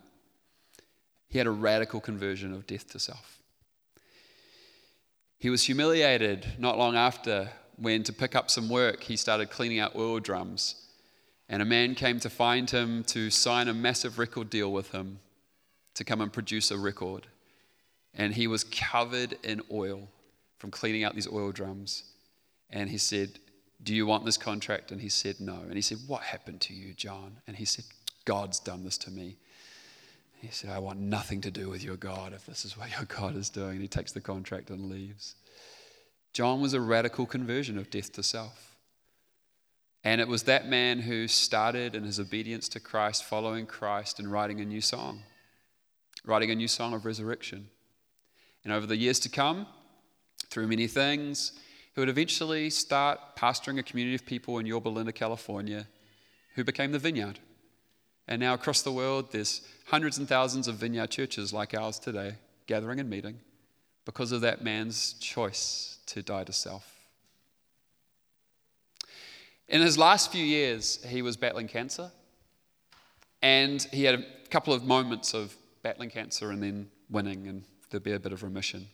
He 1.29 1.37
had 1.37 1.45
a 1.45 1.51
radical 1.51 2.01
conversion 2.01 2.51
of 2.51 2.65
death 2.65 2.89
to 2.89 2.99
self. 2.99 3.37
He 5.37 5.51
was 5.51 5.63
humiliated 5.63 6.45
not 6.57 6.77
long 6.77 6.95
after 6.95 7.51
when, 7.77 8.01
to 8.03 8.13
pick 8.13 8.35
up 8.35 8.49
some 8.49 8.67
work, 8.67 9.03
he 9.03 9.15
started 9.15 9.51
cleaning 9.51 9.79
out 9.79 9.95
oil 9.95 10.19
drums. 10.19 10.75
And 11.47 11.61
a 11.61 11.65
man 11.65 11.93
came 11.95 12.19
to 12.21 12.29
find 12.29 12.69
him 12.69 13.03
to 13.05 13.29
sign 13.29 13.67
a 13.67 13.73
massive 13.73 14.17
record 14.17 14.49
deal 14.49 14.71
with 14.71 14.91
him 14.91 15.19
to 15.93 16.03
come 16.03 16.21
and 16.21 16.33
produce 16.33 16.71
a 16.71 16.77
record. 16.77 17.27
and 18.13 18.33
he 18.33 18.47
was 18.47 18.63
covered 18.63 19.37
in 19.43 19.61
oil 19.71 20.09
from 20.57 20.71
cleaning 20.71 21.03
out 21.03 21.15
these 21.15 21.31
oil 21.31 21.51
drums. 21.51 22.03
And 22.69 22.89
he 22.89 22.97
said, 22.97 23.39
Do 23.83 23.95
you 23.95 24.05
want 24.05 24.25
this 24.25 24.37
contract? 24.37 24.91
And 24.91 25.01
he 25.01 25.09
said, 25.09 25.39
No. 25.39 25.59
And 25.63 25.73
he 25.73 25.81
said, 25.81 25.99
What 26.07 26.23
happened 26.23 26.61
to 26.61 26.73
you, 26.73 26.93
John? 26.93 27.37
And 27.47 27.57
he 27.57 27.65
said, 27.65 27.85
God's 28.25 28.59
done 28.59 28.83
this 28.83 28.97
to 28.99 29.11
me. 29.11 29.37
He 30.41 30.49
said, 30.49 30.71
I 30.71 30.79
want 30.79 30.99
nothing 30.99 31.41
to 31.41 31.51
do 31.51 31.69
with 31.69 31.83
your 31.83 31.97
God 31.97 32.33
if 32.33 32.45
this 32.45 32.65
is 32.65 32.77
what 32.77 32.91
your 32.91 33.05
God 33.05 33.35
is 33.35 33.49
doing. 33.49 33.71
And 33.71 33.81
he 33.81 33.87
takes 33.87 34.11
the 34.11 34.21
contract 34.21 34.69
and 34.69 34.89
leaves. 34.89 35.35
John 36.33 36.61
was 36.61 36.73
a 36.73 36.81
radical 36.81 37.25
conversion 37.25 37.77
of 37.77 37.89
death 37.89 38.11
to 38.13 38.23
self. 38.23 38.75
And 40.03 40.19
it 40.19 40.27
was 40.27 40.43
that 40.43 40.67
man 40.67 40.99
who 40.99 41.27
started 41.27 41.93
in 41.95 42.03
his 42.03 42.19
obedience 42.19 42.67
to 42.69 42.79
Christ, 42.79 43.23
following 43.23 43.67
Christ, 43.67 44.19
and 44.19 44.31
writing 44.31 44.59
a 44.59 44.65
new 44.65 44.81
song, 44.81 45.21
writing 46.25 46.49
a 46.49 46.55
new 46.55 46.67
song 46.67 46.93
of 46.93 47.05
resurrection. 47.05 47.69
And 48.63 48.73
over 48.73 48.87
the 48.87 48.97
years 48.97 49.19
to 49.19 49.29
come, 49.29 49.67
through 50.49 50.67
many 50.67 50.87
things, 50.87 51.53
he 51.93 51.99
would 51.99 52.09
eventually 52.09 52.69
start 52.69 53.19
pastoring 53.35 53.79
a 53.79 53.83
community 53.83 54.15
of 54.15 54.25
people 54.25 54.57
in 54.59 54.65
Yorba 54.65 54.89
Linda, 54.89 55.11
California, 55.11 55.87
who 56.55 56.63
became 56.63 56.91
the 56.91 56.99
Vineyard. 56.99 57.39
And 58.27 58.39
now 58.39 58.53
across 58.53 58.81
the 58.81 58.91
world, 58.91 59.31
there's 59.31 59.61
hundreds 59.87 60.17
and 60.17 60.27
thousands 60.27 60.67
of 60.67 60.75
Vineyard 60.75 61.09
churches 61.09 61.51
like 61.51 61.73
ours 61.73 61.99
today, 61.99 62.35
gathering 62.67 62.99
and 62.99 63.09
meeting 63.09 63.39
because 64.05 64.31
of 64.31 64.41
that 64.41 64.63
man's 64.63 65.13
choice 65.13 65.99
to 66.07 66.21
die 66.21 66.43
to 66.43 66.53
self. 66.53 66.95
In 69.67 69.81
his 69.81 69.97
last 69.97 70.31
few 70.31 70.43
years, 70.43 71.03
he 71.05 71.21
was 71.21 71.37
battling 71.37 71.67
cancer. 71.67 72.11
And 73.41 73.81
he 73.91 74.03
had 74.03 74.15
a 74.15 74.25
couple 74.49 74.73
of 74.73 74.83
moments 74.83 75.33
of 75.33 75.55
battling 75.81 76.09
cancer 76.09 76.51
and 76.51 76.61
then 76.61 76.89
winning, 77.09 77.47
and 77.47 77.63
there'd 77.89 78.03
be 78.03 78.11
a 78.11 78.19
bit 78.19 78.33
of 78.33 78.43
remission. 78.43 78.87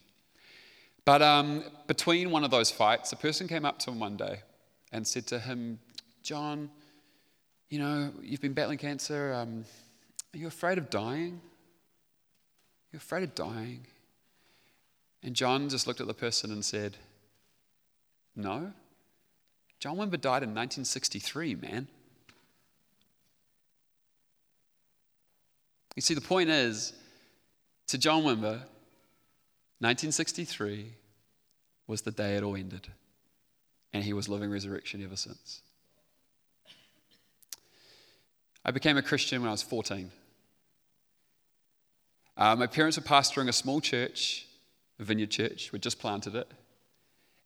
But 1.08 1.22
um, 1.22 1.63
between 1.88 2.32
one 2.32 2.43
of 2.43 2.52
those 2.52 2.70
fights, 2.70 3.13
a 3.13 3.15
person 3.15 3.48
came 3.48 3.63
up 3.63 3.80
to 3.80 3.91
him 3.91 4.00
one 4.02 4.17
day 4.17 4.41
and 4.91 5.08
said 5.08 5.26
to 5.28 5.39
him, 5.39 5.80
John, 6.22 6.70
you 7.70 7.80
know, 7.80 8.12
you've 8.22 8.41
been 8.41 8.52
battling 8.52 8.78
cancer. 8.78 9.34
Um, 9.34 9.63
are 10.34 10.38
you 10.38 10.48
afraid 10.48 10.78
of 10.78 10.89
dying? 10.89 11.39
You're 12.91 12.98
afraid 12.98 13.24
of 13.24 13.34
dying? 13.36 13.88
And 15.24 15.34
John 15.34 15.70
just 15.70 15.88
looked 15.88 16.02
at 16.02 16.08
the 16.08 16.13
person 16.13 16.52
and 16.52 16.65
said, 16.65 16.98
No. 18.36 18.74
John 19.80 19.96
Wimber 19.96 20.20
died 20.20 20.43
in 20.43 20.50
1963, 20.50 21.56
man. 21.56 21.88
You 25.96 26.02
see, 26.02 26.15
the 26.15 26.20
point 26.20 26.50
is, 26.50 26.91
to 27.88 27.98
John 27.98 28.24
Wimber, 28.24 28.63
1963 29.80 30.94
was 31.86 32.02
the 32.02 32.12
day 32.12 32.36
it 32.36 32.44
all 32.44 32.56
ended, 32.56 32.88
and 33.94 34.04
he 34.04 34.13
was 34.13 34.28
living 34.28 34.50
resurrection 34.50 35.04
ever 35.04 35.16
since. 35.16 35.62
I 38.66 38.72
became 38.72 38.98
a 38.98 39.02
Christian 39.02 39.42
when 39.42 39.50
I 39.50 39.52
was 39.52 39.62
14. 39.62 40.12
Uh, 42.36 42.56
my 42.56 42.68
parents 42.68 42.98
were 42.98 43.04
pastoring 43.04 43.48
a 43.50 43.54
small 43.54 43.80
church, 43.80 44.46
a 45.00 45.04
vineyard 45.04 45.32
church. 45.32 45.72
We'd 45.72 45.82
just 45.82 46.00
planted 46.00 46.36
it. 46.36 46.52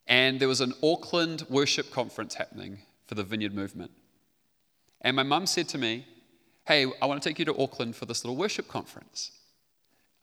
And 0.07 0.39
there 0.39 0.47
was 0.47 0.61
an 0.61 0.73
Auckland 0.81 1.45
worship 1.49 1.91
conference 1.91 2.35
happening 2.35 2.79
for 3.07 3.15
the 3.15 3.23
vineyard 3.23 3.53
movement. 3.53 3.91
And 5.01 5.15
my 5.15 5.23
mum 5.23 5.45
said 5.45 5.69
to 5.69 5.77
me, 5.77 6.05
Hey, 6.65 6.85
I 7.01 7.05
want 7.05 7.21
to 7.21 7.27
take 7.27 7.39
you 7.39 7.45
to 7.45 7.57
Auckland 7.61 7.95
for 7.95 8.05
this 8.05 8.23
little 8.23 8.35
worship 8.35 8.67
conference. 8.67 9.31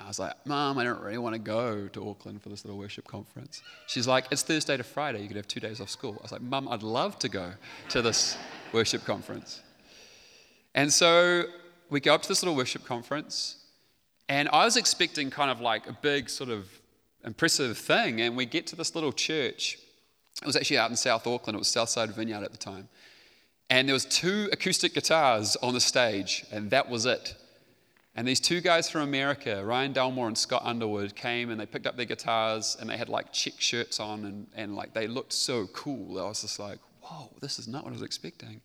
I 0.00 0.06
was 0.06 0.18
like, 0.18 0.34
Mom, 0.46 0.78
I 0.78 0.84
don't 0.84 1.00
really 1.00 1.18
want 1.18 1.34
to 1.34 1.40
go 1.40 1.88
to 1.88 2.08
Auckland 2.08 2.40
for 2.40 2.48
this 2.48 2.64
little 2.64 2.78
worship 2.78 3.06
conference. 3.06 3.62
She's 3.86 4.06
like, 4.06 4.26
It's 4.30 4.42
Thursday 4.42 4.76
to 4.76 4.84
Friday. 4.84 5.20
You 5.20 5.28
could 5.28 5.36
have 5.36 5.48
two 5.48 5.60
days 5.60 5.80
off 5.80 5.90
school. 5.90 6.16
I 6.20 6.22
was 6.22 6.32
like, 6.32 6.40
Mom, 6.40 6.68
I'd 6.68 6.82
love 6.82 7.18
to 7.20 7.28
go 7.28 7.52
to 7.90 8.02
this 8.02 8.36
worship 8.72 9.04
conference. 9.04 9.60
And 10.74 10.92
so 10.92 11.44
we 11.90 12.00
go 12.00 12.14
up 12.14 12.22
to 12.22 12.28
this 12.28 12.42
little 12.42 12.54
worship 12.54 12.84
conference, 12.84 13.56
and 14.28 14.48
I 14.50 14.64
was 14.64 14.76
expecting 14.76 15.30
kind 15.30 15.50
of 15.50 15.60
like 15.60 15.88
a 15.88 15.92
big, 15.92 16.30
sort 16.30 16.50
of 16.50 16.68
impressive 17.24 17.76
thing. 17.76 18.20
And 18.20 18.36
we 18.36 18.46
get 18.46 18.66
to 18.68 18.76
this 18.76 18.94
little 18.94 19.12
church. 19.12 19.78
It 20.40 20.46
was 20.46 20.54
actually 20.54 20.78
out 20.78 20.90
in 20.90 20.96
South 20.96 21.26
Auckland, 21.26 21.56
it 21.56 21.58
was 21.58 21.68
Southside 21.68 22.12
Vineyard 22.12 22.44
at 22.44 22.52
the 22.52 22.58
time. 22.58 22.88
And 23.70 23.88
there 23.88 23.94
was 23.94 24.04
two 24.04 24.48
acoustic 24.52 24.94
guitars 24.94 25.56
on 25.56 25.74
the 25.74 25.80
stage, 25.80 26.44
and 26.52 26.70
that 26.70 26.88
was 26.88 27.04
it. 27.04 27.34
And 28.18 28.26
these 28.26 28.40
two 28.40 28.60
guys 28.60 28.90
from 28.90 29.02
America, 29.02 29.64
Ryan 29.64 29.92
Delmore 29.92 30.26
and 30.26 30.36
Scott 30.36 30.62
Underwood, 30.64 31.14
came 31.14 31.50
and 31.50 31.60
they 31.60 31.66
picked 31.66 31.86
up 31.86 31.96
their 31.96 32.04
guitars 32.04 32.76
and 32.80 32.90
they 32.90 32.96
had 32.96 33.08
like 33.08 33.32
check 33.32 33.52
shirts 33.58 34.00
on 34.00 34.24
and, 34.24 34.48
and 34.56 34.74
like 34.74 34.92
they 34.92 35.06
looked 35.06 35.32
so 35.32 35.68
cool. 35.68 36.18
I 36.18 36.24
was 36.24 36.42
just 36.42 36.58
like, 36.58 36.80
whoa, 37.00 37.30
this 37.40 37.60
is 37.60 37.68
not 37.68 37.84
what 37.84 37.90
I 37.90 37.92
was 37.92 38.02
expecting. 38.02 38.60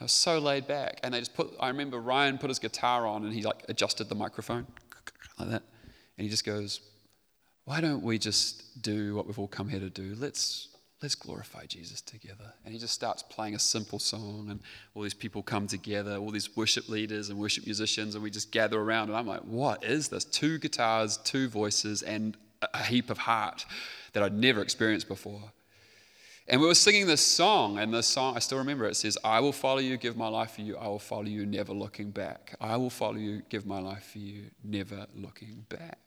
I 0.00 0.04
was 0.04 0.10
so 0.10 0.40
laid 0.40 0.66
back. 0.66 0.98
And 1.04 1.14
they 1.14 1.20
just 1.20 1.36
put, 1.36 1.54
I 1.60 1.68
remember 1.68 2.00
Ryan 2.00 2.36
put 2.36 2.50
his 2.50 2.58
guitar 2.58 3.06
on 3.06 3.24
and 3.24 3.32
he 3.32 3.42
like 3.42 3.64
adjusted 3.68 4.08
the 4.08 4.16
microphone 4.16 4.66
like 5.38 5.50
that. 5.50 5.62
And 6.16 6.24
he 6.24 6.28
just 6.28 6.44
goes, 6.44 6.80
why 7.64 7.80
don't 7.80 8.02
we 8.02 8.18
just 8.18 8.82
do 8.82 9.14
what 9.14 9.28
we've 9.28 9.38
all 9.38 9.46
come 9.46 9.68
here 9.68 9.78
to 9.78 9.88
do? 9.88 10.16
Let's 10.18 10.66
let's 11.02 11.14
glorify 11.14 11.64
Jesus 11.66 12.00
together. 12.00 12.52
And 12.64 12.72
he 12.72 12.80
just 12.80 12.94
starts 12.94 13.22
playing 13.22 13.54
a 13.54 13.58
simple 13.58 13.98
song, 13.98 14.48
and 14.50 14.60
all 14.94 15.02
these 15.02 15.14
people 15.14 15.42
come 15.42 15.66
together, 15.66 16.16
all 16.16 16.30
these 16.30 16.56
worship 16.56 16.88
leaders 16.88 17.28
and 17.28 17.38
worship 17.38 17.66
musicians, 17.66 18.14
and 18.14 18.24
we 18.24 18.30
just 18.30 18.50
gather 18.50 18.80
around. 18.80 19.08
And 19.08 19.16
I'm 19.16 19.26
like, 19.26 19.42
what 19.42 19.84
is 19.84 20.08
this? 20.08 20.24
Two 20.24 20.58
guitars, 20.58 21.16
two 21.18 21.48
voices, 21.48 22.02
and 22.02 22.36
a 22.74 22.82
heap 22.82 23.10
of 23.10 23.18
heart 23.18 23.64
that 24.12 24.22
I'd 24.22 24.34
never 24.34 24.60
experienced 24.60 25.06
before. 25.06 25.52
And 26.48 26.60
we 26.62 26.66
were 26.66 26.74
singing 26.74 27.06
this 27.06 27.20
song, 27.20 27.78
and 27.78 27.92
the 27.92 28.02
song, 28.02 28.34
I 28.34 28.38
still 28.38 28.58
remember 28.58 28.86
it 28.86 28.96
says, 28.96 29.18
I 29.22 29.38
will 29.40 29.52
follow 29.52 29.80
you, 29.80 29.98
give 29.98 30.16
my 30.16 30.28
life 30.28 30.52
for 30.52 30.62
you, 30.62 30.78
I 30.78 30.88
will 30.88 30.98
follow 30.98 31.24
you, 31.24 31.44
never 31.44 31.74
looking 31.74 32.10
back. 32.10 32.56
I 32.60 32.76
will 32.78 32.90
follow 32.90 33.16
you, 33.16 33.42
give 33.50 33.66
my 33.66 33.80
life 33.80 34.10
for 34.12 34.18
you, 34.18 34.46
never 34.64 35.06
looking 35.14 35.66
back. 35.68 35.98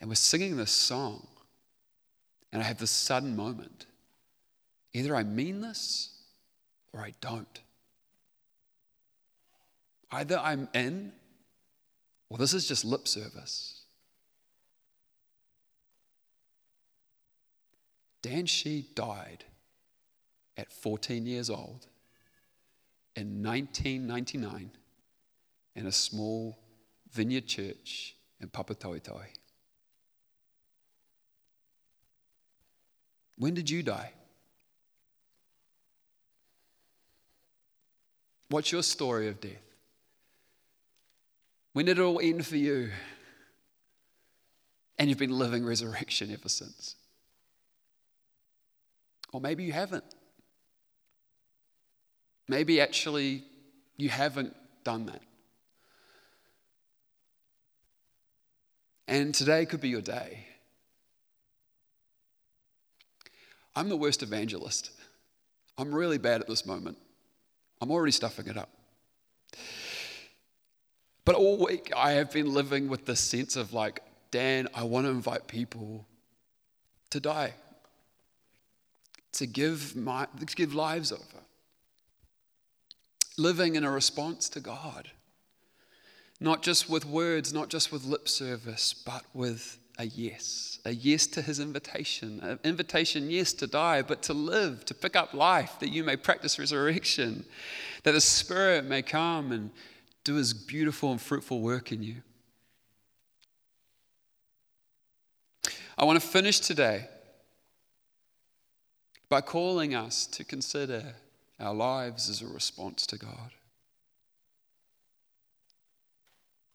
And 0.00 0.10
we're 0.10 0.14
singing 0.14 0.56
this 0.56 0.70
song. 0.70 1.26
And 2.52 2.62
I 2.62 2.64
have 2.64 2.78
this 2.78 2.90
sudden 2.90 3.36
moment. 3.36 3.86
Either 4.92 5.14
I 5.14 5.22
mean 5.22 5.60
this 5.60 6.10
or 6.92 7.00
I 7.00 7.12
don't. 7.20 7.60
Either 10.10 10.38
I'm 10.38 10.68
in 10.72 11.12
or 12.30 12.38
this 12.38 12.54
is 12.54 12.66
just 12.66 12.84
lip 12.84 13.06
service. 13.06 13.82
Dan 18.22 18.46
Shee 18.46 18.86
died 18.94 19.44
at 20.56 20.72
14 20.72 21.26
years 21.26 21.48
old 21.48 21.86
in 23.14 23.42
1999 23.42 24.70
in 25.76 25.86
a 25.86 25.92
small 25.92 26.58
vineyard 27.12 27.46
church 27.46 28.16
in 28.40 28.48
Papatoetoe. 28.48 29.26
When 33.38 33.54
did 33.54 33.70
you 33.70 33.82
die? 33.82 34.12
What's 38.50 38.72
your 38.72 38.82
story 38.82 39.28
of 39.28 39.40
death? 39.40 39.52
When 41.72 41.86
did 41.86 41.98
it 41.98 42.02
all 42.02 42.18
end 42.20 42.44
for 42.44 42.56
you? 42.56 42.90
And 44.98 45.08
you've 45.08 45.18
been 45.18 45.38
living 45.38 45.64
resurrection 45.64 46.32
ever 46.32 46.48
since. 46.48 46.96
Or 49.32 49.40
maybe 49.40 49.62
you 49.62 49.72
haven't. 49.72 50.04
Maybe 52.48 52.80
actually 52.80 53.44
you 53.96 54.08
haven't 54.08 54.56
done 54.82 55.06
that. 55.06 55.22
And 59.06 59.34
today 59.34 59.66
could 59.66 59.80
be 59.80 59.90
your 59.90 60.00
day. 60.00 60.47
I'm 63.78 63.88
the 63.88 63.96
worst 63.96 64.24
evangelist. 64.24 64.90
I'm 65.78 65.94
really 65.94 66.18
bad 66.18 66.40
at 66.40 66.48
this 66.48 66.66
moment. 66.66 66.98
I'm 67.80 67.92
already 67.92 68.10
stuffing 68.10 68.48
it 68.48 68.56
up. 68.56 68.70
But 71.24 71.36
all 71.36 71.64
week 71.64 71.92
I 71.96 72.12
have 72.12 72.32
been 72.32 72.52
living 72.52 72.88
with 72.88 73.06
this 73.06 73.20
sense 73.20 73.54
of 73.54 73.72
like, 73.72 74.00
Dan, 74.32 74.66
I 74.74 74.82
want 74.82 75.06
to 75.06 75.10
invite 75.10 75.46
people 75.46 76.06
to 77.10 77.20
die, 77.20 77.54
to 79.34 79.46
give, 79.46 79.94
my, 79.94 80.26
to 80.44 80.56
give 80.56 80.74
lives 80.74 81.12
over, 81.12 81.44
living 83.36 83.76
in 83.76 83.84
a 83.84 83.90
response 83.92 84.48
to 84.48 84.60
God. 84.60 85.12
Not 86.40 86.64
just 86.64 86.90
with 86.90 87.06
words, 87.06 87.52
not 87.52 87.68
just 87.68 87.92
with 87.92 88.04
lip 88.04 88.28
service, 88.28 88.92
but 88.92 89.22
with 89.32 89.77
a 89.98 90.06
yes, 90.06 90.78
a 90.84 90.92
yes 90.92 91.26
to 91.26 91.42
his 91.42 91.58
invitation, 91.58 92.38
an 92.40 92.60
invitation, 92.62 93.30
yes, 93.30 93.52
to 93.54 93.66
die, 93.66 94.00
but 94.00 94.22
to 94.22 94.32
live, 94.32 94.84
to 94.84 94.94
pick 94.94 95.16
up 95.16 95.34
life, 95.34 95.76
that 95.80 95.88
you 95.88 96.04
may 96.04 96.16
practice 96.16 96.58
resurrection, 96.58 97.44
that 98.04 98.12
the 98.12 98.20
Spirit 98.20 98.84
may 98.84 99.02
come 99.02 99.50
and 99.50 99.70
do 100.22 100.36
his 100.36 100.54
beautiful 100.54 101.10
and 101.10 101.20
fruitful 101.20 101.60
work 101.60 101.90
in 101.90 102.02
you. 102.02 102.16
I 105.96 106.04
want 106.04 106.20
to 106.20 106.26
finish 106.26 106.60
today 106.60 107.08
by 109.28 109.40
calling 109.40 109.96
us 109.96 110.26
to 110.28 110.44
consider 110.44 111.14
our 111.58 111.74
lives 111.74 112.30
as 112.30 112.40
a 112.40 112.46
response 112.46 113.04
to 113.08 113.18
God. 113.18 113.50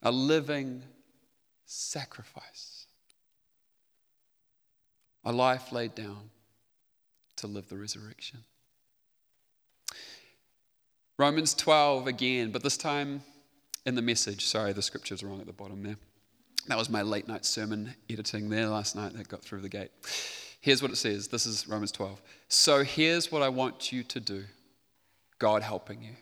A 0.01 0.11
living 0.11 0.83
sacrifice. 1.65 2.85
A 5.25 5.31
life 5.31 5.71
laid 5.71 5.95
down 5.95 6.29
to 7.37 7.47
live 7.47 7.69
the 7.69 7.77
resurrection. 7.77 8.39
Romans 11.17 11.53
12 11.53 12.07
again, 12.07 12.51
but 12.51 12.63
this 12.63 12.77
time 12.77 13.21
in 13.85 13.95
the 13.95 14.01
message. 14.01 14.45
Sorry, 14.45 14.73
the 14.73 14.81
scripture's 14.81 15.23
wrong 15.23 15.39
at 15.39 15.45
the 15.45 15.53
bottom 15.53 15.83
there. 15.83 15.97
That 16.67 16.77
was 16.77 16.89
my 16.89 17.01
late 17.01 17.27
night 17.27 17.45
sermon 17.45 17.93
editing 18.09 18.49
there 18.49 18.67
last 18.67 18.95
night 18.95 19.13
that 19.13 19.27
got 19.27 19.41
through 19.41 19.61
the 19.61 19.69
gate. 19.69 19.91
Here's 20.61 20.81
what 20.81 20.91
it 20.91 20.95
says 20.95 21.27
this 21.27 21.45
is 21.45 21.67
Romans 21.67 21.91
12. 21.91 22.21
So 22.47 22.83
here's 22.83 23.31
what 23.31 23.41
I 23.41 23.49
want 23.49 23.91
you 23.91 24.03
to 24.03 24.19
do 24.19 24.45
God 25.39 25.61
helping 25.61 26.01
you. 26.01 26.15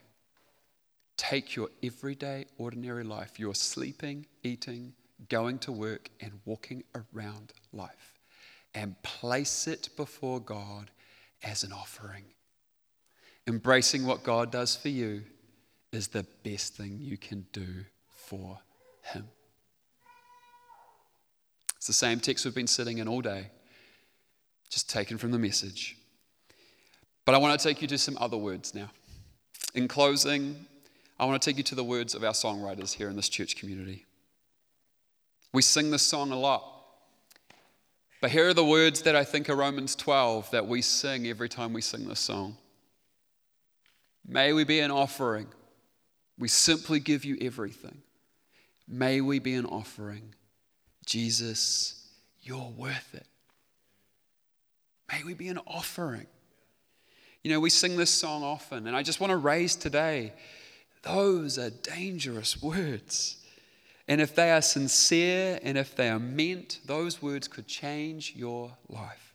Take 1.16 1.56
your 1.56 1.70
everyday, 1.84 2.46
ordinary 2.58 3.04
life, 3.04 3.40
your 3.40 3.54
sleeping, 3.54 4.26
eating, 4.42 4.94
going 5.30 5.60
to 5.60 5.72
work, 5.72 6.10
and 6.20 6.32
walking 6.46 6.84
around 6.96 7.54
life, 7.72 8.20
and 8.74 9.02
place 9.04 9.68
it 9.68 9.90
before 9.98 10.40
God 10.40 10.92
as 11.44 11.64
an 11.64 11.72
offering. 11.72 12.24
Embracing 13.48 14.06
what 14.06 14.24
God 14.24 14.52
does 14.52 14.76
for 14.76 14.90
you 14.90 15.24
is 15.92 16.08
the 16.08 16.26
best 16.44 16.76
thing 16.76 17.00
you 17.02 17.18
can 17.18 17.46
do 17.52 17.86
for 18.08 18.60
Him. 19.04 19.28
It's 21.76 21.88
the 21.88 21.94
same 21.94 22.20
text 22.20 22.46
we've 22.46 22.54
been 22.54 22.68
sitting 22.68 23.00
in 23.00 23.08
all 23.08 23.22
day, 23.22 23.48
just 24.70 24.90
taken 24.90 25.18
from 25.18 25.32
the 25.32 25.40
message. 25.40 25.98
But 27.26 27.36
I 27.36 27.40
want 27.40 27.60
to 27.60 27.68
take 27.68 27.82
you 27.82 27.88
to 27.88 27.98
some 27.98 28.18
other 28.20 28.38
words 28.38 28.76
now. 28.76 28.92
In 29.74 29.88
closing, 29.88 30.66
I 31.20 31.26
want 31.26 31.42
to 31.42 31.50
take 31.50 31.58
you 31.58 31.64
to 31.64 31.76
the 31.76 31.84
words 31.84 32.14
of 32.14 32.24
our 32.24 32.34
songwriters 32.34 32.94
here 32.94 33.10
in 33.10 33.16
this 33.16 33.30
church 33.30 33.56
community. 33.56 34.06
We 35.54 35.62
sing 35.62 35.92
this 35.92 36.04
song 36.04 36.32
a 36.32 36.40
lot. 36.40 36.81
But 38.22 38.30
here 38.30 38.50
are 38.50 38.54
the 38.54 38.64
words 38.64 39.02
that 39.02 39.16
I 39.16 39.24
think 39.24 39.50
are 39.50 39.56
Romans 39.56 39.96
12 39.96 40.52
that 40.52 40.68
we 40.68 40.84
sing 40.84 41.28
every 41.28 41.50
time 41.50 41.74
we 41.74 41.82
sing 41.82 42.08
this 42.08 42.20
song. 42.20 42.56
May 44.26 44.54
we 44.54 44.64
be 44.64 44.80
an 44.80 44.92
offering. 44.92 45.48
We 46.38 46.48
simply 46.48 47.00
give 47.00 47.26
you 47.26 47.38
everything. 47.42 48.04
May 48.88 49.22
we 49.22 49.40
be 49.40 49.56
an 49.56 49.66
offering 49.66 50.36
Jesus, 51.06 52.08
you're 52.42 52.72
worth 52.78 53.14
it. 53.14 53.26
May 55.12 55.24
we 55.24 55.34
be 55.34 55.48
an 55.48 55.60
offering. 55.68 56.28
You 57.44 57.52
know, 57.52 57.60
we 57.60 57.72
sing 57.72 57.98
this 57.98 58.12
song 58.12 58.44
often, 58.44 58.88
and 58.88 58.96
I 58.96 59.02
just 59.02 59.20
want 59.20 59.32
to 59.32 59.38
raise 59.38 59.76
today 59.76 60.34
those 61.04 61.58
are 61.58 61.72
dangerous 61.72 62.62
words. 62.62 63.38
And 64.12 64.20
if 64.20 64.36
they 64.36 64.52
are 64.52 64.62
sincere 64.62 65.58
and 65.64 65.78
if 65.78 65.96
they 65.96 66.10
are 66.10 66.20
meant, 66.20 66.82
those 66.86 67.22
words 67.22 67.48
could 67.48 67.66
change 67.66 68.34
your 68.36 68.74
life. 68.90 69.34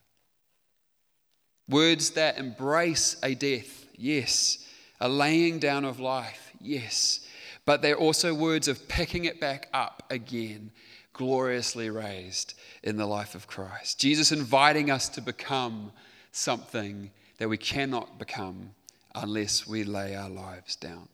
Words 1.66 2.10
that 2.10 2.36
embrace 2.36 3.16
a 3.22 3.34
death, 3.34 3.86
yes. 3.96 4.68
A 5.00 5.08
laying 5.08 5.60
down 5.60 5.86
of 5.86 5.98
life, 5.98 6.52
yes. 6.60 7.26
But 7.64 7.80
they're 7.80 7.96
also 7.96 8.34
words 8.34 8.68
of 8.68 8.86
picking 8.86 9.24
it 9.24 9.40
back 9.40 9.70
up 9.72 10.02
again 10.10 10.72
gloriously 11.14 11.88
raised 11.88 12.52
in 12.82 12.98
the 12.98 13.06
life 13.06 13.34
of 13.34 13.46
Christ. 13.46 13.98
Jesus 13.98 14.30
inviting 14.30 14.90
us 14.90 15.08
to 15.08 15.22
become 15.22 15.90
something 16.32 17.10
that 17.38 17.48
we 17.48 17.56
cannot 17.56 18.18
become 18.18 18.72
unless 19.14 19.66
we 19.66 19.84
lay 19.84 20.14
our 20.14 20.28
lives 20.28 20.76
down. 20.76 21.08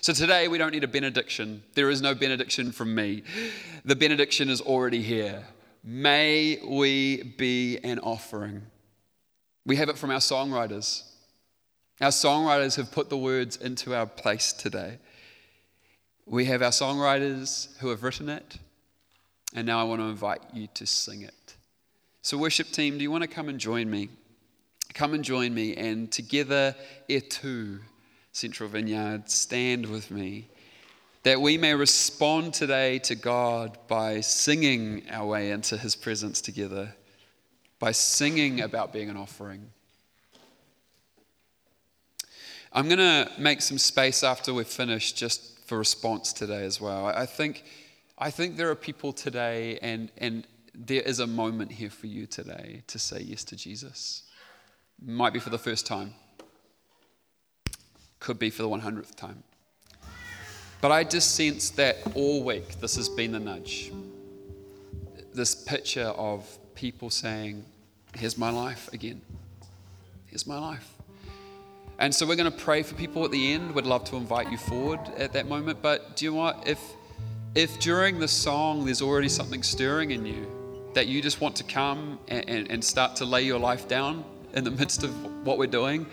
So 0.00 0.12
today 0.12 0.48
we 0.48 0.58
don't 0.58 0.72
need 0.72 0.84
a 0.84 0.88
benediction. 0.88 1.62
There 1.74 1.90
is 1.90 2.02
no 2.02 2.14
benediction 2.14 2.72
from 2.72 2.94
me. 2.94 3.22
The 3.84 3.96
benediction 3.96 4.48
is 4.48 4.60
already 4.60 5.02
here. 5.02 5.44
May 5.82 6.58
we 6.66 7.22
be 7.22 7.78
an 7.78 7.98
offering. 8.00 8.62
We 9.66 9.76
have 9.76 9.88
it 9.88 9.98
from 9.98 10.10
our 10.10 10.18
songwriters. 10.18 11.02
Our 12.00 12.10
songwriters 12.10 12.76
have 12.76 12.90
put 12.90 13.08
the 13.08 13.16
words 13.16 13.56
into 13.56 13.94
our 13.94 14.06
place 14.06 14.52
today. 14.52 14.98
We 16.26 16.46
have 16.46 16.62
our 16.62 16.70
songwriters 16.70 17.76
who 17.78 17.88
have 17.88 18.02
written 18.02 18.28
it. 18.28 18.58
And 19.54 19.66
now 19.66 19.78
I 19.78 19.84
want 19.84 20.00
to 20.00 20.06
invite 20.06 20.40
you 20.52 20.66
to 20.74 20.86
sing 20.86 21.22
it. 21.22 21.54
So, 22.22 22.36
worship 22.36 22.68
team, 22.68 22.96
do 22.96 23.02
you 23.02 23.10
want 23.10 23.22
to 23.22 23.28
come 23.28 23.48
and 23.48 23.60
join 23.60 23.90
me? 23.90 24.08
Come 24.94 25.14
and 25.14 25.22
join 25.22 25.52
me, 25.54 25.76
and 25.76 26.10
together, 26.10 26.74
Etu, 27.08 27.80
Central 28.34 28.68
Vineyard, 28.68 29.30
stand 29.30 29.86
with 29.86 30.10
me 30.10 30.48
that 31.22 31.40
we 31.40 31.56
may 31.56 31.72
respond 31.72 32.52
today 32.52 32.98
to 32.98 33.14
God 33.14 33.78
by 33.86 34.20
singing 34.20 35.04
our 35.08 35.24
way 35.24 35.52
into 35.52 35.78
His 35.78 35.94
presence 35.94 36.40
together, 36.40 36.94
by 37.78 37.92
singing 37.92 38.60
about 38.60 38.92
being 38.92 39.08
an 39.08 39.16
offering. 39.16 39.70
I'm 42.72 42.88
going 42.88 42.98
to 42.98 43.30
make 43.38 43.62
some 43.62 43.78
space 43.78 44.24
after 44.24 44.52
we're 44.52 44.64
finished 44.64 45.16
just 45.16 45.60
for 45.68 45.78
response 45.78 46.32
today 46.32 46.64
as 46.64 46.80
well. 46.80 47.06
I 47.06 47.26
think 47.26 47.62
I 48.18 48.30
think 48.30 48.56
there 48.56 48.68
are 48.68 48.74
people 48.74 49.12
today, 49.12 49.78
and, 49.80 50.10
and 50.18 50.44
there 50.74 51.02
is 51.02 51.20
a 51.20 51.26
moment 51.26 51.70
here 51.70 51.90
for 51.90 52.08
you 52.08 52.26
today 52.26 52.82
to 52.88 52.98
say 52.98 53.20
yes 53.20 53.44
to 53.44 53.56
Jesus. 53.56 54.24
Might 55.00 55.32
be 55.32 55.38
for 55.38 55.50
the 55.50 55.58
first 55.58 55.86
time, 55.86 56.14
could 58.24 58.38
be 58.38 58.48
for 58.48 58.62
the 58.62 58.68
100th 58.68 59.14
time. 59.16 59.42
But 60.80 60.90
I 60.90 61.04
just 61.04 61.34
sense 61.34 61.68
that 61.70 61.98
all 62.14 62.42
week 62.42 62.80
this 62.80 62.96
has 62.96 63.06
been 63.06 63.32
the 63.32 63.38
nudge. 63.38 63.92
This 65.34 65.54
picture 65.54 66.06
of 66.16 66.46
people 66.74 67.10
saying, 67.10 67.66
Here's 68.16 68.38
my 68.38 68.48
life 68.48 68.90
again. 68.94 69.20
Here's 70.26 70.46
my 70.46 70.58
life. 70.58 70.94
And 71.98 72.14
so 72.14 72.26
we're 72.26 72.36
going 72.36 72.50
to 72.50 72.58
pray 72.64 72.82
for 72.82 72.94
people 72.94 73.24
at 73.24 73.30
the 73.30 73.52
end. 73.52 73.74
We'd 73.74 73.86
love 73.86 74.04
to 74.04 74.16
invite 74.16 74.50
you 74.50 74.56
forward 74.56 75.00
at 75.18 75.32
that 75.34 75.46
moment. 75.46 75.82
But 75.82 76.16
do 76.16 76.24
you 76.24 76.30
know 76.30 76.38
what? 76.38 76.66
If 76.66 76.80
if 77.54 77.78
during 77.78 78.18
the 78.18 78.28
song 78.28 78.84
there's 78.86 79.02
already 79.02 79.28
something 79.28 79.62
stirring 79.62 80.12
in 80.12 80.24
you, 80.24 80.46
that 80.94 81.08
you 81.08 81.20
just 81.20 81.40
want 81.42 81.56
to 81.56 81.64
come 81.64 82.18
and, 82.28 82.48
and, 82.48 82.70
and 82.70 82.82
start 82.82 83.16
to 83.16 83.26
lay 83.26 83.42
your 83.42 83.58
life 83.58 83.86
down 83.86 84.24
in 84.54 84.64
the 84.64 84.70
midst 84.70 85.02
of 85.02 85.10
what 85.46 85.58
we're 85.58 85.66
doing, 85.66 86.06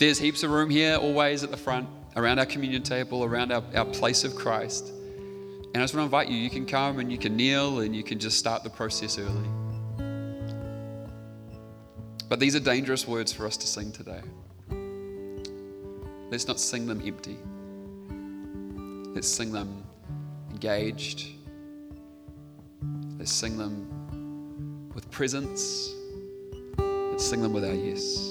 there's 0.00 0.18
heaps 0.18 0.42
of 0.42 0.50
room 0.50 0.70
here, 0.70 0.96
always 0.96 1.44
at 1.44 1.50
the 1.50 1.58
front, 1.58 1.86
around 2.16 2.38
our 2.38 2.46
communion 2.46 2.82
table, 2.82 3.22
around 3.22 3.52
our, 3.52 3.62
our 3.74 3.84
place 3.84 4.24
of 4.24 4.34
Christ. 4.34 4.88
And 4.88 5.76
I 5.76 5.80
just 5.80 5.94
want 5.94 6.00
to 6.00 6.06
invite 6.06 6.28
you, 6.28 6.38
you 6.38 6.48
can 6.48 6.64
come 6.64 7.00
and 7.00 7.12
you 7.12 7.18
can 7.18 7.36
kneel 7.36 7.80
and 7.80 7.94
you 7.94 8.02
can 8.02 8.18
just 8.18 8.38
start 8.38 8.64
the 8.64 8.70
process 8.70 9.18
early. 9.18 9.48
But 12.30 12.40
these 12.40 12.56
are 12.56 12.60
dangerous 12.60 13.06
words 13.06 13.30
for 13.30 13.46
us 13.46 13.58
to 13.58 13.66
sing 13.66 13.92
today. 13.92 14.22
Let's 16.30 16.48
not 16.48 16.58
sing 16.58 16.86
them 16.86 17.02
empty. 17.04 17.36
Let's 19.14 19.28
sing 19.28 19.52
them 19.52 19.84
engaged. 20.50 21.28
Let's 23.18 23.32
sing 23.32 23.58
them 23.58 24.88
with 24.94 25.10
presence. 25.10 25.92
Let's 26.78 27.26
sing 27.26 27.42
them 27.42 27.52
with 27.52 27.64
our 27.64 27.74
yes. 27.74 28.29